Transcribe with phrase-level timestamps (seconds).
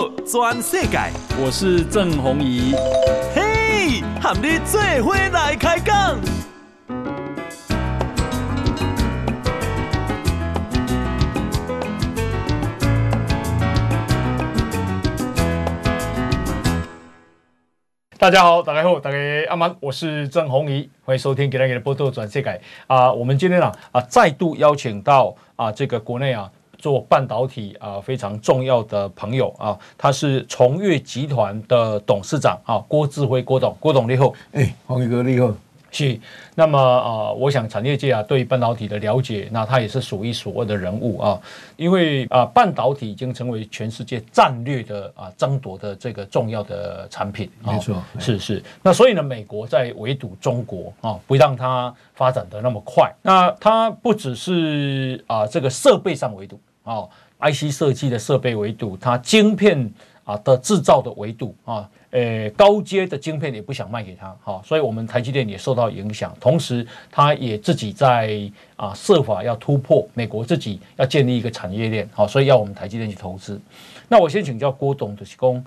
[0.00, 0.98] 报全世界，
[1.38, 2.74] 我是郑弘仪。
[3.34, 6.18] 嘿，和你做伙来开讲。
[18.16, 19.18] 大家好，大家好，大家
[19.50, 22.42] 阿曼，我是郑弘仪，欢迎收听《给大家的报道全世界》
[22.86, 23.12] 啊。
[23.12, 26.50] 我们今天啊啊再度邀请到啊这个国内啊。
[26.80, 35.54] 做半导体啊非常重要的朋友啊，他是崇越集团的董事长啊，郭志辉郭董，郭董你好，哎，黄宇哥你好，
[35.92, 36.18] 是。
[36.54, 41.40] 那么啊，我想产业界啊对半导体的了解，那他也是数一数二的人物啊，
[41.76, 48.62] 因为啊半导体已经成为全世界战略的啊争夺的这个重要的产品，没错，是是。
[48.82, 53.12] 那所以呢，美国在围堵中国啊，不让它发展的那么快。
[53.22, 56.58] 那它不只是啊这个设备上围堵。
[56.84, 57.08] 哦
[57.40, 59.90] ，IC 设计的设备围堵，它晶片
[60.24, 73.60] 啊的制造的围堵啊，呃，高阶的晶片也不想卖给他，好，所以我们台积电也受到影响，同时他也自己在啊设法要突破美国自己要建立一个产业链，好，所以要我们台积电去投资。
[74.08, 75.62] 那我先请教郭董的是说，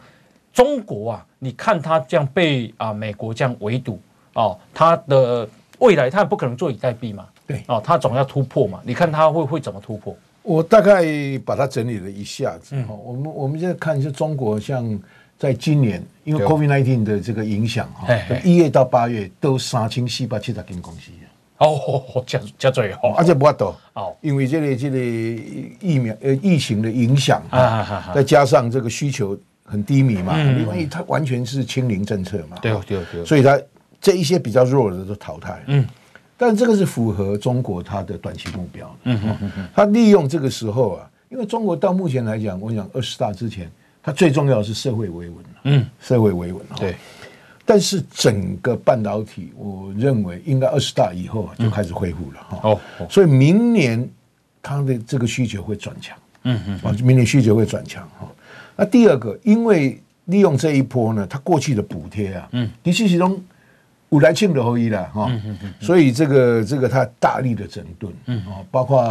[0.52, 4.00] 中国啊，你看他这样被啊美国这样围堵
[4.34, 5.48] 哦，他的
[5.80, 10.16] 未来他也不可能坐以待毙嘛，对，哦，他总要突破嘛，你看他会会怎么突破？
[10.44, 11.04] 我大概
[11.46, 15.00] 把它整理了一下子哈，我们我们现在看是中国，像
[15.40, 18.08] 在今年因为 COVID-19 的这个影响哈，
[18.44, 21.12] 一月到八月都三千四百七十间公司。
[21.60, 33.58] 哦，加加最好，而且不多哦，因为这个这个疫苗呃疫情的影响啊，再加上这个需求很低迷嘛，因为它完全是清零政策嘛，对对对，所以它
[34.02, 35.88] 这一些比较弱的都淘汰，嗯。
[36.36, 38.96] 但这个是符合中国它的短期目标的。
[39.04, 45.38] 嗯哼哼哼，它利用这个时候啊，因为中国到目前来讲，我讲二十大之前，它最重要的是社会维稳。
[45.64, 46.66] 嗯，社会维稳。
[46.76, 46.96] 对。
[47.66, 52.60] 但是整个半导体，我认为应该二十大以后啊就开始恢复了哈。
[52.64, 53.08] 哦。
[53.10, 54.10] 所以明年
[54.62, 56.18] 它的这个需求会转强。
[56.44, 56.80] 嗯嗯。
[56.82, 58.28] 啊，明年需求会转强哈。
[58.76, 63.42] 那第二个，因为利用这一波呢，它过去的补贴啊，嗯，的确其中。
[64.14, 65.32] 五来庆的后裔了哈，
[65.80, 69.02] 所以这个这个他大力的整顿，嗯，包括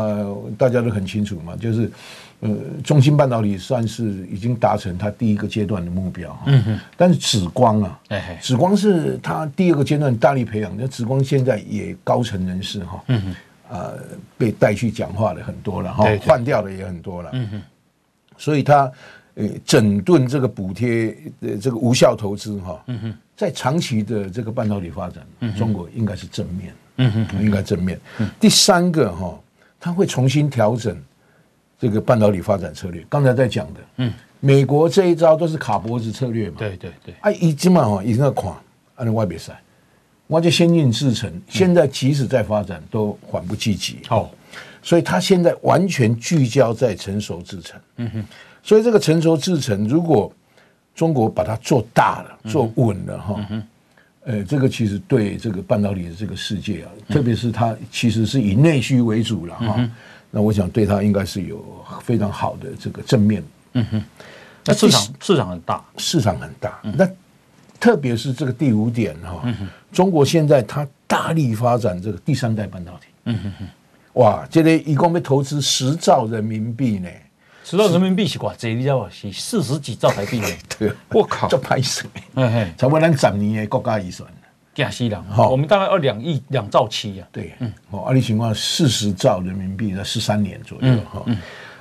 [0.56, 1.90] 大家都很清楚嘛，就是
[2.38, 2.48] 呃，
[2.84, 8.00] 中芯半导体算是已经达成他第一个阶段的目标，嗯哼，但是紫光啊，
[8.40, 13.34] 紫光是他第二个阶段大力培养，那紫光现在也高层人士哈，嗯哼，
[13.70, 13.98] 呃，
[14.38, 17.62] 被带去讲话的很多了哈，换掉的也很多了，嗯哼，
[18.36, 18.90] 所以他
[19.34, 22.84] 呃整顿这个补贴的这个无效投资哈。
[23.34, 27.98] 在长期的这个半导体发展，嗯、中国应该是正面，嗯应该正面。
[28.18, 29.36] 嗯、第三个哈，
[29.80, 30.96] 它会重新调整
[31.76, 33.04] 这个半导体发展策略。
[33.08, 37.14] 刚才在讲的，嗯，美国这一招都是卡脖子策略嘛，对对对。
[37.20, 38.56] 啊，已经嘛哈，已经在垮，
[38.94, 39.60] 按照外边赛，
[40.28, 43.98] 我就先进制程，现在即使在发展都缓不济急。
[44.10, 44.30] 哦，
[44.82, 47.80] 所以它现在完全聚焦在成熟制程。
[47.96, 48.24] 嗯哼，
[48.62, 50.32] 所以这个成熟制程如果
[50.94, 53.62] 中国把它做大了，做稳了哈，嗯，
[54.24, 59.90] 呃，这个其实对这个半导体的这个世界啊，特别是它其实是以内需为主了哈，
[60.30, 61.64] 那我想对它应该是有
[62.02, 63.42] 非常好的这个正面。
[63.72, 64.04] 嗯哼，
[64.66, 66.78] 那市场市场很大，市场很大。
[66.94, 67.08] 那
[67.80, 69.42] 特别是这个第五点哈，
[69.90, 73.06] 中国现在它大力发展这个第三代半导体。
[73.24, 73.68] 嗯哼哼，
[74.20, 77.08] 哇，这里一共被投资十兆人民币呢。
[77.64, 78.68] 十兆人民币是多少？
[78.68, 79.08] 你知道吗？
[79.10, 80.48] 是四十几兆台币呢。
[80.78, 82.04] 对，我靠，这拍死！
[82.34, 84.28] 嘿嘿，差不多咱十年的国家预算。
[84.74, 87.26] 假西人，好，我们大概要两亿两兆七呀。
[87.30, 91.24] 对，嗯，哦，按理情况四十兆人民币，在十三年左右哈。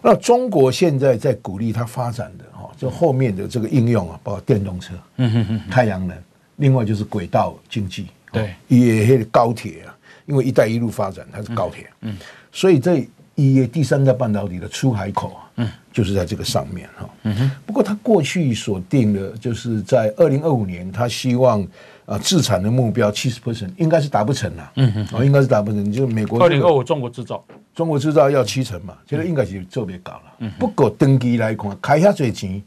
[0.03, 6.17] 那中国现在在鼓励它发展的哈，就后面的这个应用啊，包括电动车，嗯哼哼，太阳能，
[6.57, 12.17] 另外就是轨道经济，对，也高铁啊，因为“一带一路”发展它是高铁，嗯，
[12.51, 13.07] 所以这
[13.41, 15.41] 一第三代半导体的出海口啊。
[15.57, 17.09] 嗯，就是在这个上面哈。
[17.23, 17.51] 嗯哼。
[17.65, 21.61] 不过他过去所定的，就是在二零二五年，他希望
[22.05, 24.71] 啊，自产的目标七十 percent 应该是达不成了。
[24.75, 25.07] 嗯哼。
[25.11, 27.43] 哦，应该是达不成，就美国二零二五中国制造，
[27.75, 30.21] 中国制造要七成嘛，现在应该是特别高了。
[30.39, 30.51] 嗯。
[30.57, 32.61] 不过登记来看，开下最钱，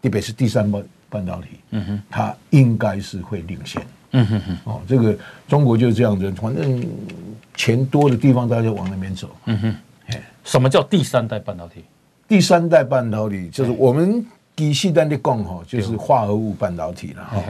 [0.00, 3.82] 特别是第三半半导体，嗯哼，它应该是会领先。
[4.12, 4.58] 嗯哼哼。
[4.64, 5.14] 哦，这个
[5.46, 6.82] 中国就是这样子，反正
[7.54, 9.28] 钱多的地方，大家就往那边走。
[9.44, 9.76] 嗯哼。
[10.44, 11.84] 什么叫第三代半导体？
[12.28, 14.24] 第三代半导体就是我们
[14.56, 17.42] 第四代的讲哈，就是化合物半导体了哈，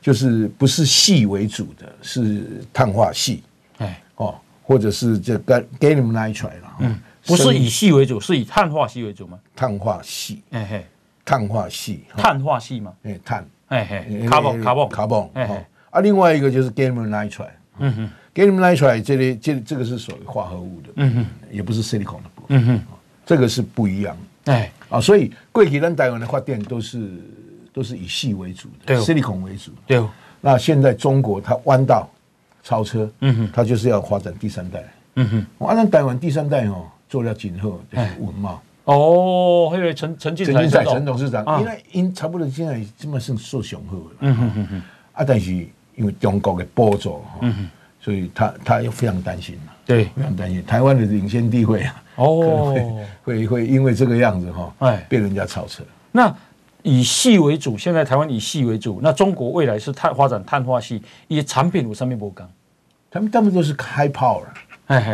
[0.00, 3.42] 就是不是系为主的，是碳化系，
[3.78, 9.38] 哎哦，或者是这 gallium nitride 了，嗯，不是以系为主，是以碳化系为主吗？
[9.54, 10.86] 碳化系，哎嘿，
[11.24, 15.28] 碳化系，碳化系嘛，哎，碳，哎嘿，carbon carbon carbon，
[15.90, 17.48] 啊，另外一个就是 gallium nitride，
[17.78, 22.80] 嗯哼，gallium nitride 这里这这个是属于化合物的，嗯哼，也不是 silicon 的嗯哼，
[23.24, 27.10] 这个是不一样，哎，啊，所以过去咱台湾的发电都是
[27.72, 30.02] 都是以细为主的，对，silicon 为主，对，
[30.40, 32.08] 那现在中国它弯道
[32.62, 34.84] 超车，嗯哼，它就是要发展第三代，
[35.16, 38.62] 嗯哼，我按台湾第三代哦，做了今后就是文茂。
[38.84, 44.82] 哦，还有陈陈进陈陈董事长，因为因差不多现在这么是受雄厚了，嗯哼哼哼，
[45.12, 45.52] 啊，但是
[45.96, 47.68] 因为中国的波助，嗯哼，
[48.00, 52.74] 所以他他又非常担心嘛，对，非常担心台湾的领先地位啊，哦，
[53.22, 55.82] 会 会会因为这个样子哈，哎，被人家超车。
[56.12, 56.34] 那
[56.82, 62.50] 以系为主，现在台湾以系为主，那中国未来是碳发展碳化系，以产品有上面不讲，
[63.10, 64.42] 他们他们都是 high power，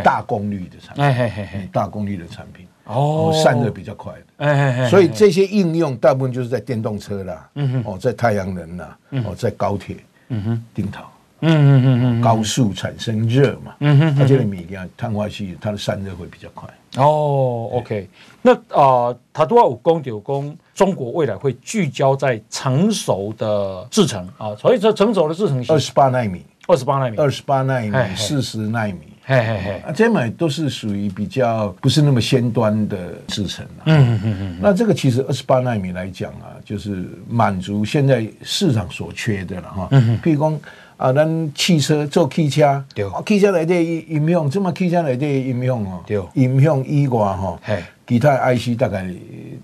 [0.03, 2.67] 大功率的产品，大功率的产品。
[2.85, 9.97] 哦，散热比较快的，哎，所以这些应用大部分就是在电动车啦，嗯哼，哦，在太阳能啦，哦，在高铁，
[10.31, 11.05] 嗯哼，顶头，
[11.43, 16.69] 嗯嗯嗯嗯，高速产生热嘛，嗯哼，它这里面一样碳化矽，它的散热会比较快。
[16.97, 18.09] 哦，OK，
[18.41, 28.99] 那啊，它都要五公九公，中国未来会聚焦在成熟的制程啊，所以说成熟的制程，二十八纳米，二十八纳米，二十八纳米，四十纳米。
[29.25, 33.87] 嘿嘿嘿，啊，这买都是属于比较不是那么先端的制程啊。
[33.87, 34.59] 嗯嗯嗯。
[34.61, 39.89] 那这个其实二十八纳米来讲啊，就是满足现在市场所缺的了哈。
[39.93, 40.21] 嗯哼。
[40.21, 40.61] 譬如讲
[41.03, 47.59] 啊，咱汽车做汽车，对，汽车内底音响，这么汽车内底音响哦，对，音响以外哈，
[48.07, 49.05] 其他 IC 大概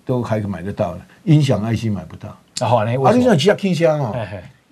[0.05, 2.29] 都还可以买得到了，音响 IC 买不到。
[2.59, 2.97] 啊，好嘞。
[2.97, 4.13] 啊，你像这汽车哦，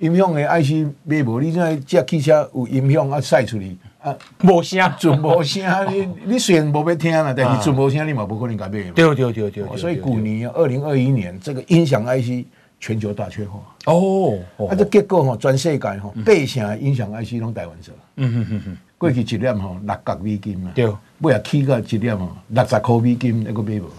[0.00, 3.76] 音响的 IC 买无，你像这汽车有音响啊，晒出去。
[4.02, 5.62] 啊， 无声，准无声。
[5.94, 8.92] 你 你虽然无要听啦，但是准无声，你嘛不可能改变。
[8.92, 9.64] 对对对对。
[9.76, 12.44] 所以去年二零二一年，这个音响 IC
[12.80, 13.62] 全球大缺货。
[13.86, 14.38] 哦。
[14.68, 17.94] 啊，这结果吼，全世界吼，八成影响 IC 拢台湾做。
[18.16, 18.78] 嗯哼哼哼。
[18.98, 20.72] 过去一粒吼六角美金嘛。
[20.74, 20.90] 对。
[21.20, 23.90] 尾啊起个一粒吼六十块美金，那个买无。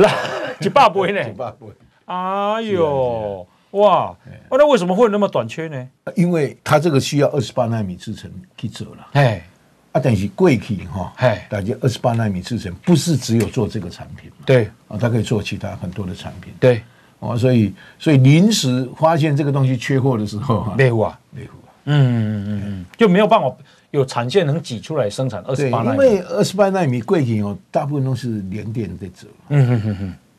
[0.00, 0.10] 啦，
[0.60, 1.20] 一百倍呢？
[1.30, 1.66] 一百倍。
[2.06, 4.06] 哎呦，哇！
[4.06, 4.16] 啊，
[4.50, 5.88] 那为什么会那么短缺呢？
[6.16, 9.06] 因为它这个需要二十八纳米制程去做了。
[9.12, 9.44] 哎。
[9.92, 11.12] 啊，但是贵体哈，
[11.48, 16.80] 大家二十八纳米制程不是只有做这个产品，对啊，它可以做其他很多的产品，对
[17.20, 21.52] 哦，所以所以临时发现这个东西缺货的时候，没货啊，没货，
[21.84, 23.50] 嗯嗯嗯嗯，就没有办法
[23.92, 29.96] 有产线能挤出来生产二十八纳米，因为二十八纳米贵体哦，大部分都是联电在做，嗯哼哼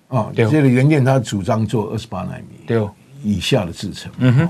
[0.10, 2.86] 哼，啊，这个联电它主张做二十八纳米对
[3.24, 4.50] 以下的制程，嗯哼。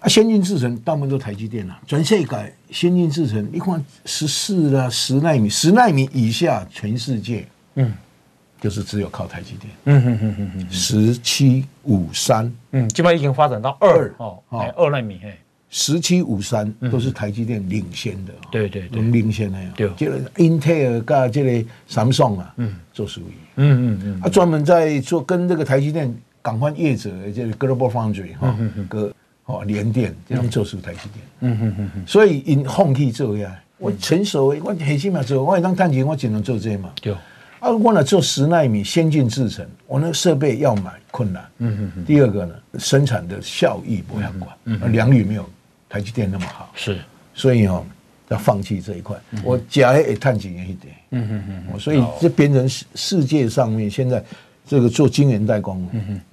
[0.00, 7.46] 啊，先进制程大部分都台积电了，全世改先进制程，你看十四啦，十纳米，十纳米以下，全世界，
[7.76, 7.94] 嗯，
[8.62, 14.38] 就是只有靠台积电，嗯哼哼哼哼，十七五三，嗯，基本上已经发展到二哦，
[14.76, 15.34] 二纳米，嘿，
[15.68, 28.56] 十七五三都是台积电领先的，对对对，领先的呀，对，这个英特尔跟这个 Samsung 啊，嗯，做属于，嗯嗯嗯，啊，专门在做跟这个台积电港湾业者，这个 Global Foundry 哈，
[28.88, 29.12] 个。
[29.46, 36.92] 哦，联电这样做出台积电，嗯哼哼哼，所以因放弃做呀，我成熟，我很起码做，我当探钱，我只能做这嘛。
[37.02, 37.12] 对，
[37.62, 42.04] 啊，我呢做十纳米先进制程，我那设备要买困难，嗯嗯嗯。
[42.04, 45.48] 第二个呢，生产的效益不要管，嗯，良率没有
[45.88, 46.98] 台积电那么好，是，
[47.32, 47.86] 所以哦，
[48.28, 54.22] 要放弃这一块，我假也探几年一点，嗯嗯嗯，所以这变成世世界上面现在。
[54.64, 55.86] 这个做晶圆代工，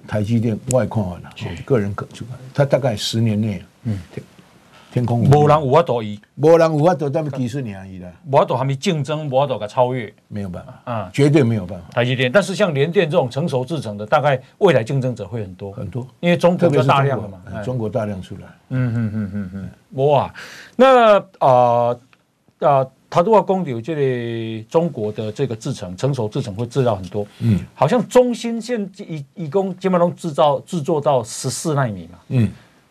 [0.06, 1.30] 台积电外矿完了，
[1.64, 2.24] 个人可出，
[2.54, 3.98] 他大概十年内，嗯，
[4.92, 11.86] 天空无人有法度伊，无人有法度，但是几十年而已啦，无法度还没竞争，无法度给超越，没有办法啊，绝对没有办法。
[11.92, 15.70] 台积电，但是像联电这种成熟制成的，大概未来竞争者会很多。
[15.72, 19.70] 很多，因为中国大量的嘛，中国大量出来，嗯嗯嗯嗯嗯，
[20.06, 20.32] 哇，
[20.76, 21.96] 那啊
[22.60, 22.86] 啊。
[23.12, 32.48] 他都要供有这里中国的这个制程成熟制程会制造很多，嗯，好像中芯现已已供基本上制造制作到十四纳米嘛，嗯，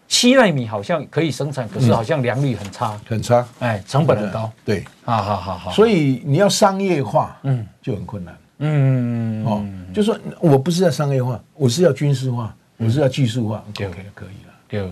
[0.09, 14.91] 七纳米好像可以生产，可是好像良率很差，很差，哎，成本很高，对，好好好好，所以你要商业化，嗯，就很困难，嗯，哦，就说我不是要商业化，我是要军事化，我是要技术化，OK，可以了，对，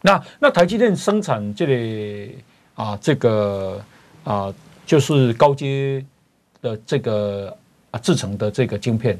[0.00, 2.38] 那那台积电生产这里
[2.74, 3.78] 啊，这个。
[4.26, 4.52] 啊，
[4.84, 6.04] 就是高阶
[6.60, 7.56] 的这个
[7.92, 9.16] 啊制成的这个晶片，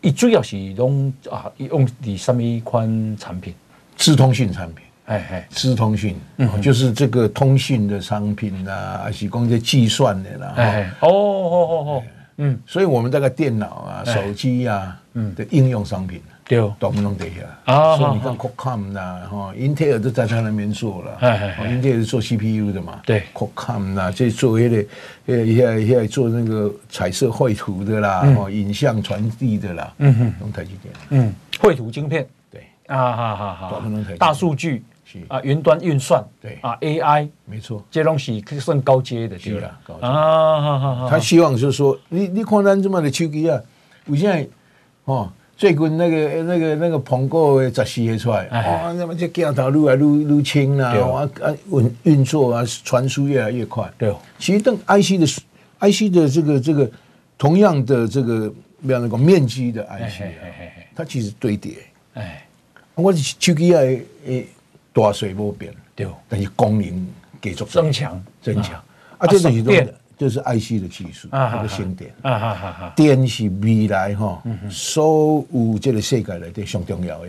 [0.00, 3.52] 一主要是用啊用的什么一款产品？
[3.98, 11.08] 资通讯产品，哎哎，资通讯，嗯，就是这个通讯的商品啦，还是讲这计算的啦，哎哦。
[11.10, 12.02] 哦哦哦，
[12.40, 15.34] 嗯，所以我们这个电脑啊、手机啊，嗯。
[15.34, 17.72] 的应用商品，对，大部分拢底下。
[17.72, 21.16] 啊所以你看 Qualcomm 啦，哈，Intel 都在他那边做了。
[21.18, 23.00] 哎哎哎，Intel 是做 CPU 的嘛？
[23.04, 24.76] 对，Qualcomm 啦，这做那个，
[25.26, 30.94] 呃，现在现在做那个彩色绘图的啦，哦，影像传递的啦，嗯哼，用台积电。
[31.10, 32.28] 嗯，绘图晶片，对，
[32.88, 33.82] 啊哈哈哈。
[34.18, 35.20] 大数据是。
[35.28, 36.58] 啊，云端运算，对。
[36.60, 37.82] 啊，AI，没错。
[37.90, 40.00] 这东西算高阶的，对啦，高阶。
[40.06, 43.60] 啊，哈哈哈他希望就是说，你你看咱这么的手机啊，
[44.06, 44.46] 我现在
[45.04, 48.82] 哦，最近那个那个那个苹果的十四个出来，哎。
[48.84, 51.02] 哇，那么这镜头越来越越轻啦，对。
[51.02, 53.90] 啊啊运运作啊传输越来越快。
[53.96, 55.26] 对，其实等 IC 的
[55.80, 56.90] IC 的这个这个
[57.38, 58.48] 同样的这个
[58.82, 60.22] 比方那个面积的 IC
[60.94, 61.74] 它其实堆叠。
[62.14, 62.44] 哎，
[62.98, 63.80] 我的手机啊，
[64.26, 64.46] 诶，
[64.92, 67.08] 大小无变，对，但是功能
[67.40, 68.84] 继续增强增强啊。
[69.18, 69.94] 啊，这种是都省电。
[70.18, 72.12] 就是 IC 的技术，啊那个芯电。
[72.22, 77.28] 啊哈哈哈，电是未来哈，所有这个世界里头上重要的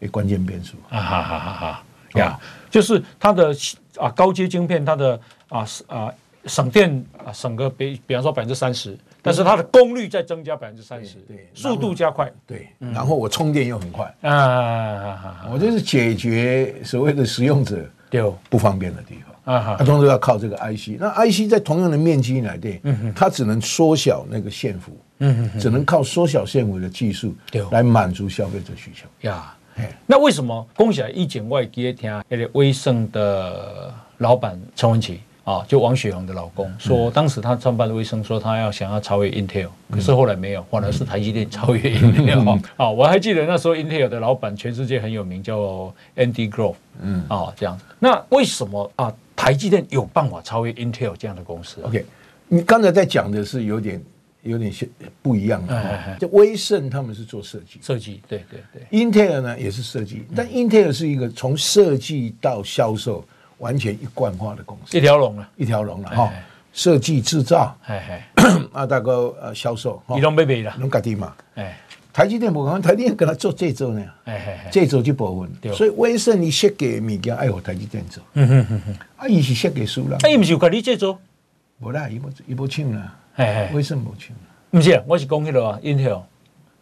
[0.00, 0.76] 的关键变数。
[0.88, 1.84] 啊哈哈哈哈
[2.18, 3.54] 呀，就是它的
[3.98, 6.12] 啊高阶晶片，它的啊啊
[6.46, 12.32] 省电啊省个比比方说百分之三十，但是它的功率在增加百分之三十，对对速度加快。
[12.46, 19.54] 对，然后我充电又很快，啊我就是解决所谓的使用者对不方便的地方。
[19.54, 22.80] 啊通常要靠这个 IC，那 IC 在同样的面积来对，
[23.14, 24.92] 它只能缩小那个线幅，
[25.58, 29.06] 只能靠缩小线幅的技术对来满足消费者需求。
[29.28, 29.54] 呀。
[30.06, 42.90] 那为什么恭喜来以前我也记得听那个威盛的老板陈文琪啊，就王雪红的老公说，当时他创办的威盛说他要想要超越 Intel，可是后来没有，反而是台积电超越 Intel 啊。
[42.90, 47.84] 我还记得那时候 Intel 的老板全世界很有名，叫 Andy Grove，嗯啊这样子。
[47.98, 52.04] 那为什么啊台积电有办法超越 Intel 这样的公司啊？OK，
[52.48, 54.02] 你刚才在讲的是有点
[54.42, 54.70] 有点
[55.22, 57.80] 不一样的就威盛他们是做设计。
[57.80, 63.24] 设计对对对，Intel 呢也是设计，但 Intel 是一个从设计到销售
[63.58, 66.24] 完全一贯化的公司，一条龙了，一条龙了哈。
[66.32, 66.44] 哎。
[66.72, 67.76] 设计制造。
[67.86, 71.34] 哎哎， 啊，大哥呃销售，移动贝贝了，拢家己嘛。
[71.54, 71.76] 哎
[72.12, 75.70] 台积电不可能，台积电跟他做制造呢，哎哎这部对。
[75.70, 81.16] 分，所以威盛你设计的物件爱和台积电做，嗯哼哼哼，啊，伊是设计师啦，哎，伊毋是有甲你这周？
[81.80, 83.70] 无啦，伊无伊无抢啦，哎哎。
[83.72, 84.36] 威盛无抢。
[84.70, 86.22] 不是，我是讲迄个啊，Intel。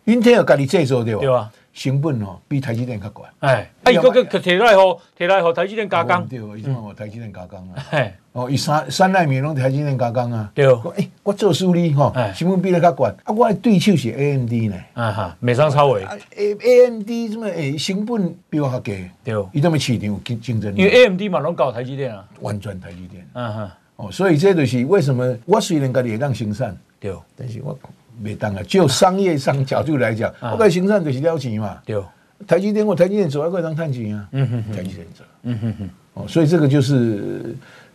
[0.06, 1.20] Intel 家己制造对吧？
[1.20, 3.22] 对啊，成本哦比台积电较高。
[3.40, 7.84] 哎，啊，伊个个摕来互摕来互台积电加工，对，伊怎么台积电加工啊？
[7.90, 10.50] 嘿，哦，伊三三纳米拢台积电加工啊。
[10.54, 14.76] 对讲诶，我做输你吼哎，成本比你较悬，啊，我的对手是 AMD 呢。
[14.94, 19.10] 啊哈，美商超微，啊，A AMD 什么诶成本比我较低？
[19.22, 20.78] 对，伊怎么市场有竞竞争力？
[20.80, 23.28] 因为 AMD 嘛拢搞台积电啊，完全台积电。
[23.34, 27.78] 啊哈，哦，所以这就是为什么我虽然家己会当生产，对但是我
[28.24, 28.62] 袂当啊。
[28.66, 31.80] 就商业上角度来讲，我家生产就是了钱嘛。
[31.84, 32.00] 对，
[32.46, 34.28] 台积电我台积电做，还可以当赚钱啊。
[34.32, 35.26] 嗯哼哼台积电做。
[35.42, 37.54] 嗯哼哼，哦，所以这个就是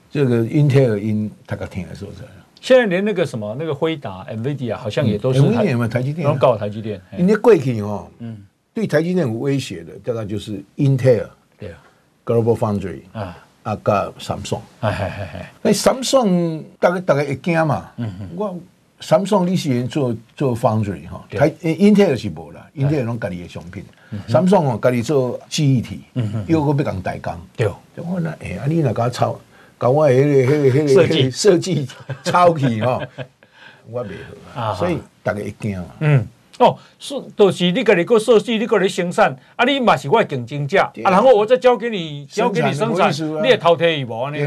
[0.09, 2.25] 这个 Intel 因他个听的所在。
[2.59, 8.37] 现在连那个什么那个辉达 NVIDIA 好像也都是台嗯有没有台积电啊拢搞台积电，嘿因为过去哦，嗯，
[8.71, 11.25] 对台积电有威胁的大概就是 Intel、
[11.57, 11.77] 对啊
[12.23, 14.59] ，Global Foundry 啊，啊，加 Samsung。
[14.81, 17.91] 哎嘿嘿嘿，那 Samsung 大概大概会惊嘛？
[17.97, 18.55] 嗯我
[19.01, 21.39] Samsung 你是做做 Foundry 哈，对。
[21.39, 23.83] 台 Intel 是无啦，Intel 拢家己的商品
[24.27, 26.01] ，Samsung 哦家己做记忆体，
[26.47, 27.33] 又个要讲代工。
[27.57, 27.67] 对，
[27.97, 29.39] 就我那哎，啊你若甲我抄，
[29.79, 31.31] 甲我迄个迄个迄个设计。
[31.31, 31.87] 设计
[32.23, 33.01] 抄去吼，
[33.89, 34.09] 我袂
[34.53, 35.85] 好所以大家会惊嘛。
[35.99, 36.27] 嗯。
[36.59, 44.37] 哦，是，都、就是你家己个设计，你个人生产，啊，你嘛是我的竞争者，啊，然后我再交给你，交给你生生产啊，你也淘汰伊无安尼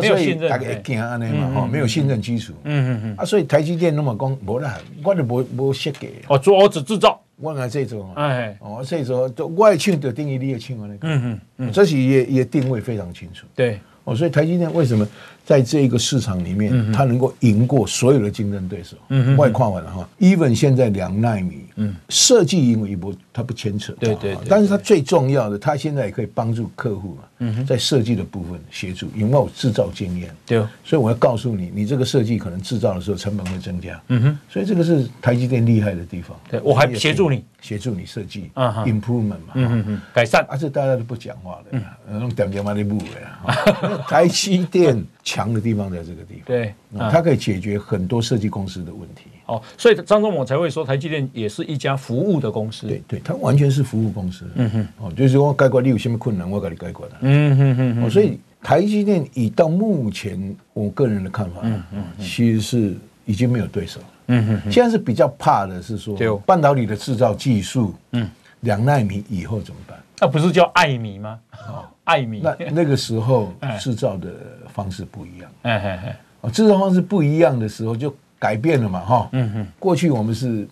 [0.00, 2.52] 没有信任大家会惊安尼嘛，吼，没有信任基础。
[2.64, 13.46] 嗯嗯嗯，啊，所以台积电那么讲，无啦，我就无无设计，哦，做我只制造，我来这种，哎，哦，这种我的厂就等于你的厂安尼，嗯嗯嗯，这是也也定位非常清楚。
[13.54, 15.06] 对，哦，所以台积电为什么
[15.50, 18.96] 在这个市场里面，它能够赢过所有的竞争对手？
[19.08, 27.29] 嗯外跨完了哈，even 现在两纳米，嗯，设计因为一波它不牵扯到，对对对但是它最重要的，它现在也可以帮助客户嘛，嗯
[27.66, 36.38] 在设计的部分协助，因为我有制造经验，对，所以我要告诉你，你这个设计可能制造的时候成本会增加，嗯哼，所以这个是台积电厉害的地方。
[36.50, 43.54] 对我还协助你，协助你设计啊哈，improvement 嘛，嗯嗯嗯，改善，啊，这大家都不讲话的，那种点点嘛的不为啊。
[44.06, 49.29] 台积电强的地方在这个地方，对，啊它可以解决很多设计公司的问题。
[49.50, 54.44] 哦，所以张忠谋才会说台积电也是一家服务的公司，对，对，它完全是服务公司。
[54.54, 57.10] 嗯哼，哦，就是说解决你有什么困难，我给你解决的。
[57.22, 62.94] 嗯哼哼哼，哦，所以台积电以到目前我个人的看法，嗯嗯，其实是
[63.26, 64.00] 已经没有对手。
[64.28, 68.28] 嗯哼哼，现在是比较怕的是说对，半导体的制造技术，嗯，
[68.60, 69.98] 两纳米以后怎么办？
[70.20, 71.38] 那不是叫艾米吗？
[71.66, 72.40] 哦， 爱米。
[72.40, 74.28] 那那个时候 制造的
[74.72, 75.50] 方式不一样。
[75.62, 79.28] 哎哎哎，啊，制造方式不一样的时候就改变了嘛，哈。
[79.30, 79.66] 嗯嗯。
[79.78, 80.66] 过去我们是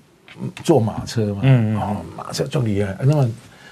[0.64, 3.30] 坐马车嘛，嗯嗯，哦，马车最厉害，那么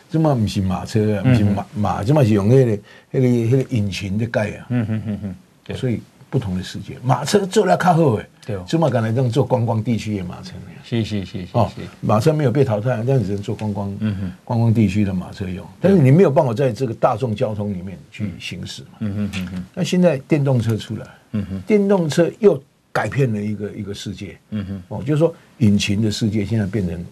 [0.09, 2.79] 这么不是马车啊，不是马马，这么是用那个
[3.11, 4.67] 那个那个引擎的盖啊。
[4.69, 5.77] 嗯嗯嗯嗯。
[5.77, 6.01] 所以。
[6.29, 10.53] 不同的世界，马车做了靠后哎，对，这么刚才这样做观光地区的马车。
[10.85, 15.65] 谢谢谢谢哦，马车没有被淘汰，但只能做观光，嗯哼，观光地区的马车用。
[15.81, 19.65] 但是你没有办法在这个大众交通里面去行驶嘛，嗯哼嗯哼。
[19.73, 22.61] 那现在电动车出来，嗯哼，电动车又
[22.97, 27.05] 改变了一个一个世界，嗯哼，哦，就是说引擎的世界现在变成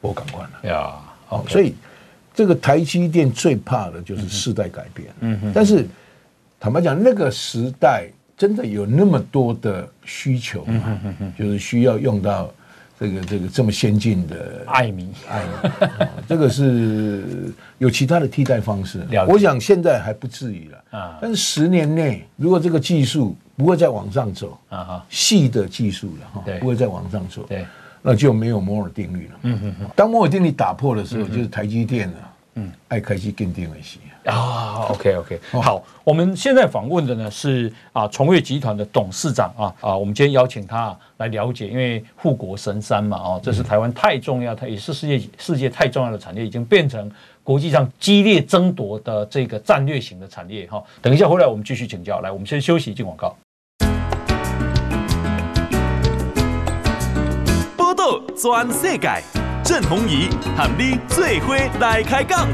[0.00, 0.96] 我感官了呀，
[1.28, 1.74] 哦，所以
[2.32, 5.52] 这个台积电最怕的就是世代改变，嗯哼。
[5.54, 5.86] 但是
[6.58, 8.08] 坦白讲，那个时代。
[8.38, 10.82] 真的有那么多的需求吗？
[10.84, 12.52] 嗯、哼哼就是需要用到
[12.98, 19.06] 这个这个这么先进的艾米，爱米， 这个是有其他的替代方式。
[19.28, 20.98] 我想现在还不至于了。
[20.98, 27.66] 啊，但是十年内如果这个技术不会再往上走啊哈，细的技术了哈，不会再往上走，对，
[28.00, 29.34] 那就没有摩尔定律了。
[29.42, 32.32] 嗯嗯嗯，当摩尔定律打破的时候，就是台积电了。
[32.54, 34.86] 嗯，爱开机更定一些啊。
[34.90, 47.10] OK OK，好，我们现在访问的呢是啊，崇越集团的董事长啊啊，我们今天邀请他来了解，因为护国神山嘛，啊，这是台湾太重要，它也是世界世界太重要的产业，已经变成
[47.42, 50.82] 国际上激烈争夺的这个战略型的产业哈。
[51.02, 53.36] 等一下回来我们继续请教，来，我们先休息进广告。
[57.76, 59.08] 报道全世界。
[59.64, 62.46] 郑弘仪喊你最伙来开讲。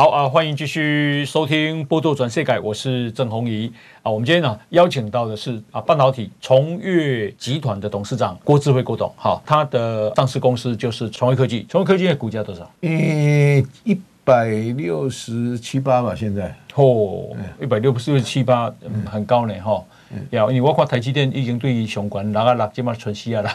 [0.00, 3.68] 好啊，欢迎继续收听《波多转世改》，我是郑弘仪
[4.00, 4.08] 啊。
[4.08, 9.12] 我们今天呢邀请到的是啊半导体崇越集团的董事长郭智慧郭董。
[9.16, 11.66] 好，他的上市公司就是崇越科技。
[11.68, 12.70] 崇越科技的股价多少？
[12.82, 16.54] 嗯，一百六十七八吧，现在。
[16.76, 18.72] 哦，一百六十七八，
[19.04, 19.82] 很高呢，哈。
[20.30, 23.50] 要，因为我看台积电已经对于相关拉啊拉，基本上存息啊了。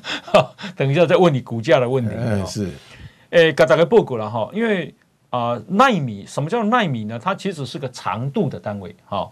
[0.76, 2.14] 等一下再问你股价的问题。
[2.14, 2.68] 嗯，是。
[3.30, 4.94] 诶，刚才个报告了哈，因为
[5.36, 7.18] 啊，奈米什么叫奈米呢？
[7.18, 8.96] 它其实是个长度的单位。
[9.04, 9.30] 哈，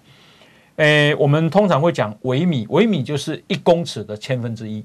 [0.77, 4.85] 诶，我们通常会讲微米，微米就是一公尺的千分之一。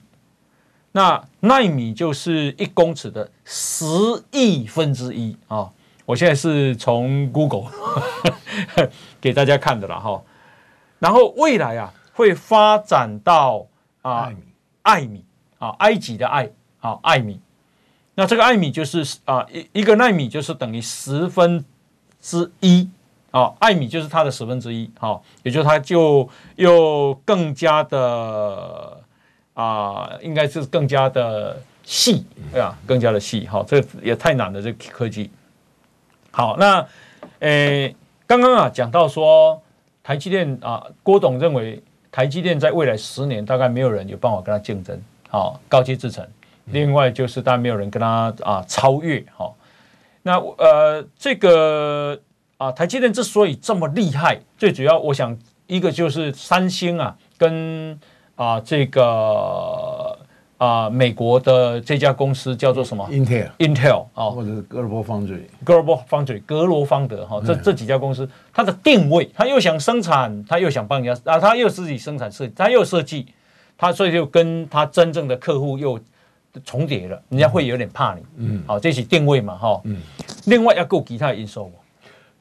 [0.94, 3.86] 那奈米就是一公尺的十
[4.32, 5.70] 亿分之一啊。
[6.06, 7.70] 我现在是从 Google
[9.20, 10.24] 给大家看的了哈。
[11.00, 13.68] 然后未来啊，会发展到
[14.02, 14.32] 啊，
[14.84, 15.26] 艾米
[15.58, 17.42] 啊，埃及的艾啊，艾米。
[18.20, 21.64] 那这个艾米就是啊，一一个奈米就是等于十分
[22.20, 22.90] 之一
[23.32, 26.28] 啊，艾米就是它的十分之一，好，也就是它就
[26.58, 29.00] 又更加的
[29.54, 32.78] 啊，应该是更加的细，对吧？
[32.86, 35.32] 更加的细，好，这也太难了，这个科技。
[36.30, 36.86] 好，那
[37.40, 37.96] 诶，
[38.28, 39.62] 刚刚啊讲到说。
[40.02, 41.80] 台积电啊，郭董认为
[42.12, 46.28] 台积电在未来十年大概没有人有办法跟他竞争，好，高阶制程。
[46.72, 49.56] 另外就是大概没有人跟他啊超越，好。
[50.24, 52.20] 那呃，这个
[52.58, 58.00] 啊，台积电之所以这么厉害，最主要我想一个就是三星啊，跟
[58.36, 60.18] 啊这个。
[60.60, 73.28] 啊，美国的这家公司叫做什么？Intel，Intel 啊，或者是格罗波方嘴，格罗波方嘴，格罗方德哈，这这几家公司，它的定位，它又想生产，它又想帮人家啊，它又自己生产设计，它又设计，
[73.78, 75.98] 它所以就跟它真正的客户又
[76.66, 78.22] 重叠了，人家会有点怕你。
[78.38, 79.82] 嗯，好，这是定位嘛，哈。
[79.84, 79.98] 嗯。
[80.46, 81.72] 另外要够其他因素，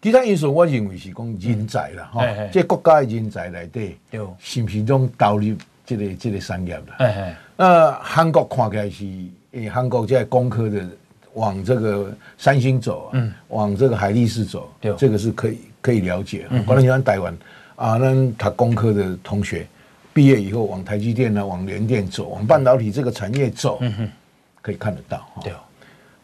[0.00, 3.98] 其他因素我认为是讲人才啦哈，这国家的人才来对，
[4.38, 7.36] 是不是种导入这个这个产业了？
[7.56, 9.04] 那韩国看起来是，
[9.52, 10.86] 诶，韩国在工科的
[11.34, 16.46] 往这个三星走，嗯，往这个海力士走，对，这个是可以可以了解。
[16.50, 17.36] 嗯，可能像台湾
[17.76, 19.66] 啊，那他工科的同学
[20.12, 24.10] 毕业以后往台积电呢，往联电走，往半导体这个产业走，嗯哼，
[24.60, 25.26] 可以看得到。
[25.42, 25.52] 对，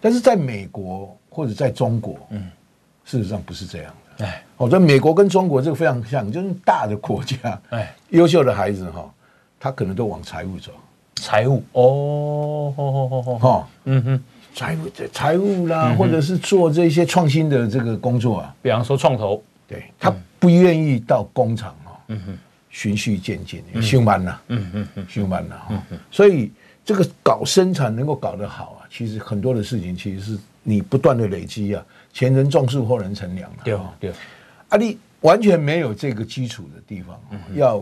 [0.00, 2.50] 但是在美国或者在中国，嗯，
[3.04, 4.26] 事实上不是这样的。
[4.26, 9.08] 哎，我觉得美国跟中国这个非常像，就是大的国家，哎，优秀的孩子哈，
[9.58, 10.72] 他可能都往财务走。
[11.16, 11.62] 财务。
[11.72, 22.38] 哦，好好嗯哼，财务这财务啦，嗯、或者是做这些创新的这个工作啊，比方说创投，对，他不愿意到工厂哦，嗯哼，
[22.74, 26.50] 循序渐进，修慢了，嗯嗯嗯，修慢了哈，所以
[26.84, 34.12] 这个搞生产能够搞得好啊，其实很多的事情其实是你不断的累积啊，前人种树，后人乘凉了，对对，
[34.70, 37.16] 啊，你完全没有这个基础的地方，
[37.54, 37.80] 要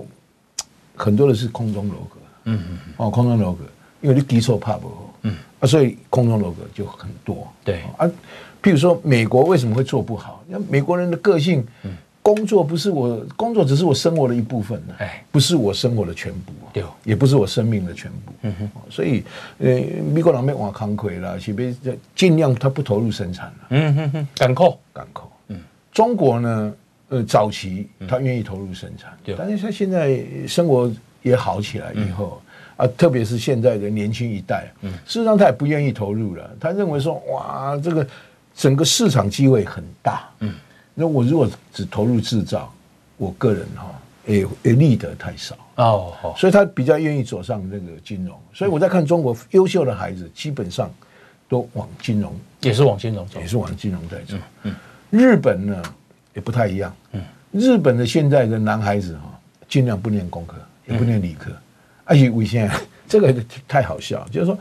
[0.95, 2.17] 很多的是空中楼阁。
[2.45, 3.65] 嗯嗯哦，空中楼阁，
[4.03, 5.37] 因为你基础怕不好，嗯。
[5.59, 7.51] 啊，所以空中楼阁就很多。
[7.65, 7.81] 对。
[7.97, 8.07] 啊，
[8.63, 10.45] 譬如说美国为什么会做不好？
[10.47, 11.67] 那美国人的个性，
[12.23, 18.33] 工作不是我工作，只是我生活的一部分呢，哎，不是我生活的全部，对，也不是我生命的全部。
[18.43, 19.25] 嗯哼，所以
[19.59, 19.69] 呃，
[20.13, 21.75] 美国人要往慷慨啦，是别
[22.15, 23.55] 尽量他不投入生产了。
[23.71, 25.33] 嗯哼哼，港口，港口。
[25.49, 25.61] 嗯，
[25.93, 26.75] 中国呢，
[27.09, 30.91] 呃，早期他愿意投入生产，对，但是他现在生活
[31.23, 32.41] 也好起来以后。
[32.75, 36.51] 啊，特别是现在的年轻一代，嗯，事实上他也不愿意投入了。
[36.59, 38.05] 他认为说，哇，这个
[38.57, 40.55] 整个市场机会很大，嗯，
[40.95, 42.73] 那我如果只投入制造，
[43.17, 43.91] 我个人哈
[44.27, 48.39] 也也利得太少哦，所以他比较愿意走上那个金融。
[48.53, 50.93] 所以我在看中国优秀的孩子，基本上
[51.49, 54.37] 都往金融，也是往金融走，也是往金融在走。
[54.65, 54.75] 嗯，
[55.11, 55.83] 日本呢
[56.35, 61.51] 也不太一样，嗯，日本的现在的男孩子哈，尽量不念工科，也不念理科。
[62.05, 63.35] 而且我现在这个
[63.67, 64.59] 太好笑，就是说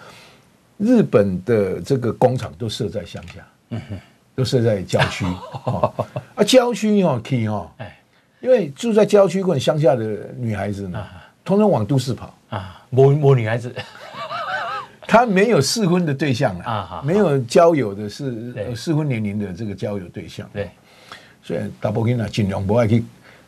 [0.78, 4.00] 日本的这个工厂都设在乡下，嗯哼，
[4.36, 5.26] 都设在郊区
[6.36, 8.00] 啊，郊区哦可以哦，哎，
[8.39, 10.04] 因为住在郊区或者乡下的
[10.38, 11.04] 女孩子呢，
[11.44, 13.74] 通常往都市跑啊，某某女孩子，
[15.08, 20.70] 她没有适婚的对象啊，没有交友的是适婚年龄的这个交友对象，对，
[21.44, 23.04] 所以大部分呢尽量不爱去。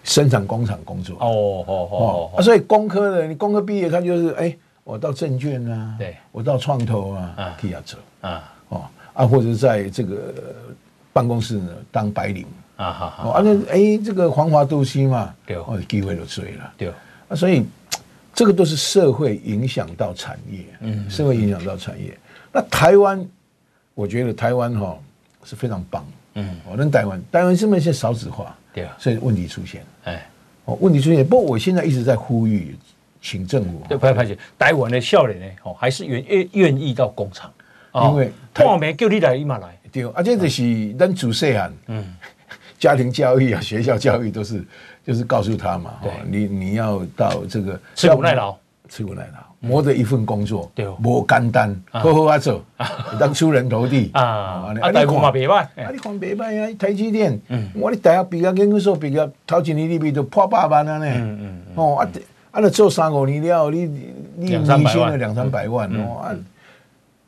[0.05, 1.15] 生产工厂工作。
[1.21, 1.87] 哦哦。
[1.89, 8.53] 哦啊，所以工科的你工科毕业，他就是哎，我到证券啊，对，我到创投啊，可以要走啊。
[8.67, 8.81] 哦
[9.13, 10.33] 啊，或者在这个
[11.11, 12.45] 办公室呢当白领。
[12.75, 15.57] 啊好好，啊那哎这个黄华都西嘛，对。
[15.57, 16.89] 哦，机会都追了，对。
[17.29, 17.63] 啊，所以
[18.33, 22.17] 这个都是社会影响到产业，嗯，社会影响到产业。
[22.51, 23.23] 那台湾，
[23.93, 24.97] 我觉得台湾哈
[25.43, 28.55] 是非常棒，嗯，我们台湾台湾是不是少子化？
[28.73, 30.27] 对啊，所以问题出现，哎，
[30.65, 31.23] 哦，问题出现。
[31.25, 32.75] 不过我现在一直在呼吁，
[33.21, 34.35] 请政府对，不要拍戏。
[34.57, 37.53] 台湾的笑脸呢，哦，还是愿愿愿意到工厂，
[37.95, 39.77] 因为半暝叫你来，立马来。
[39.91, 42.03] 对，而且就是咱主细汉，嗯，
[42.79, 44.63] 家庭教育啊，学校教育都是，
[45.05, 45.91] 就是告诉他嘛，
[46.27, 48.55] 你你要到这个吃苦耐劳，
[48.89, 49.39] 吃苦耐劳。
[49.65, 52.61] 磨的一份工作，对，无简单，好好啊做，
[53.17, 54.21] 当出人头地啊！
[54.21, 56.75] 啊，啊，台湾嘛别歹，啊，你看别歹啊！
[56.77, 62.09] 台积电，嗯，我你大学毕业研究所毕业，头一年你比都破百万啊呢，嗯嗯，哦啊，
[62.51, 63.85] 啊，你做三五年了，你
[64.35, 66.35] 你年薪了两三百万哦啊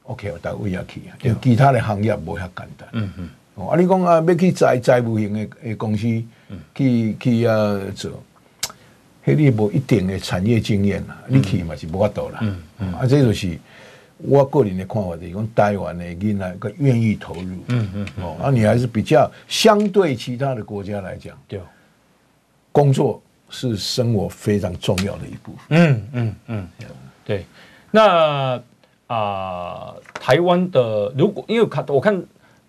[0.08, 6.24] ，OK，我到位也去啊，其他的行业无遐简单，嗯嗯，哦啊，你讲啊，要去财财务型的诶公司，
[6.74, 8.12] 去去啊做。
[9.28, 12.38] 你无一定的产业经验啦，你去嘛是无法度啦。
[12.44, 13.58] 嗯嗯，啊，这就是
[14.18, 17.42] 我个人的看法，就是讲台湾的囡仔个愿意投入。
[17.70, 21.60] 嗯嗯，哦，啊，你还是比较相对其他的国家来讲，对，
[22.72, 25.60] 工作是生活非常重要的一部分。
[25.70, 26.68] 嗯嗯嗯，
[27.26, 27.44] 对。
[27.90, 28.62] 那
[29.08, 32.24] 啊，台湾的如果因为看我看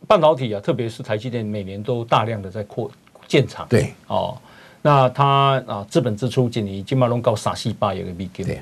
[0.07, 2.91] 半导体啊，特别是台积电，每年都大量的在扩
[3.27, 3.67] 建厂。
[3.69, 4.37] 对，哦。
[4.83, 8.57] 那它啊，资本支出今年金马龙高三四百亿个美金，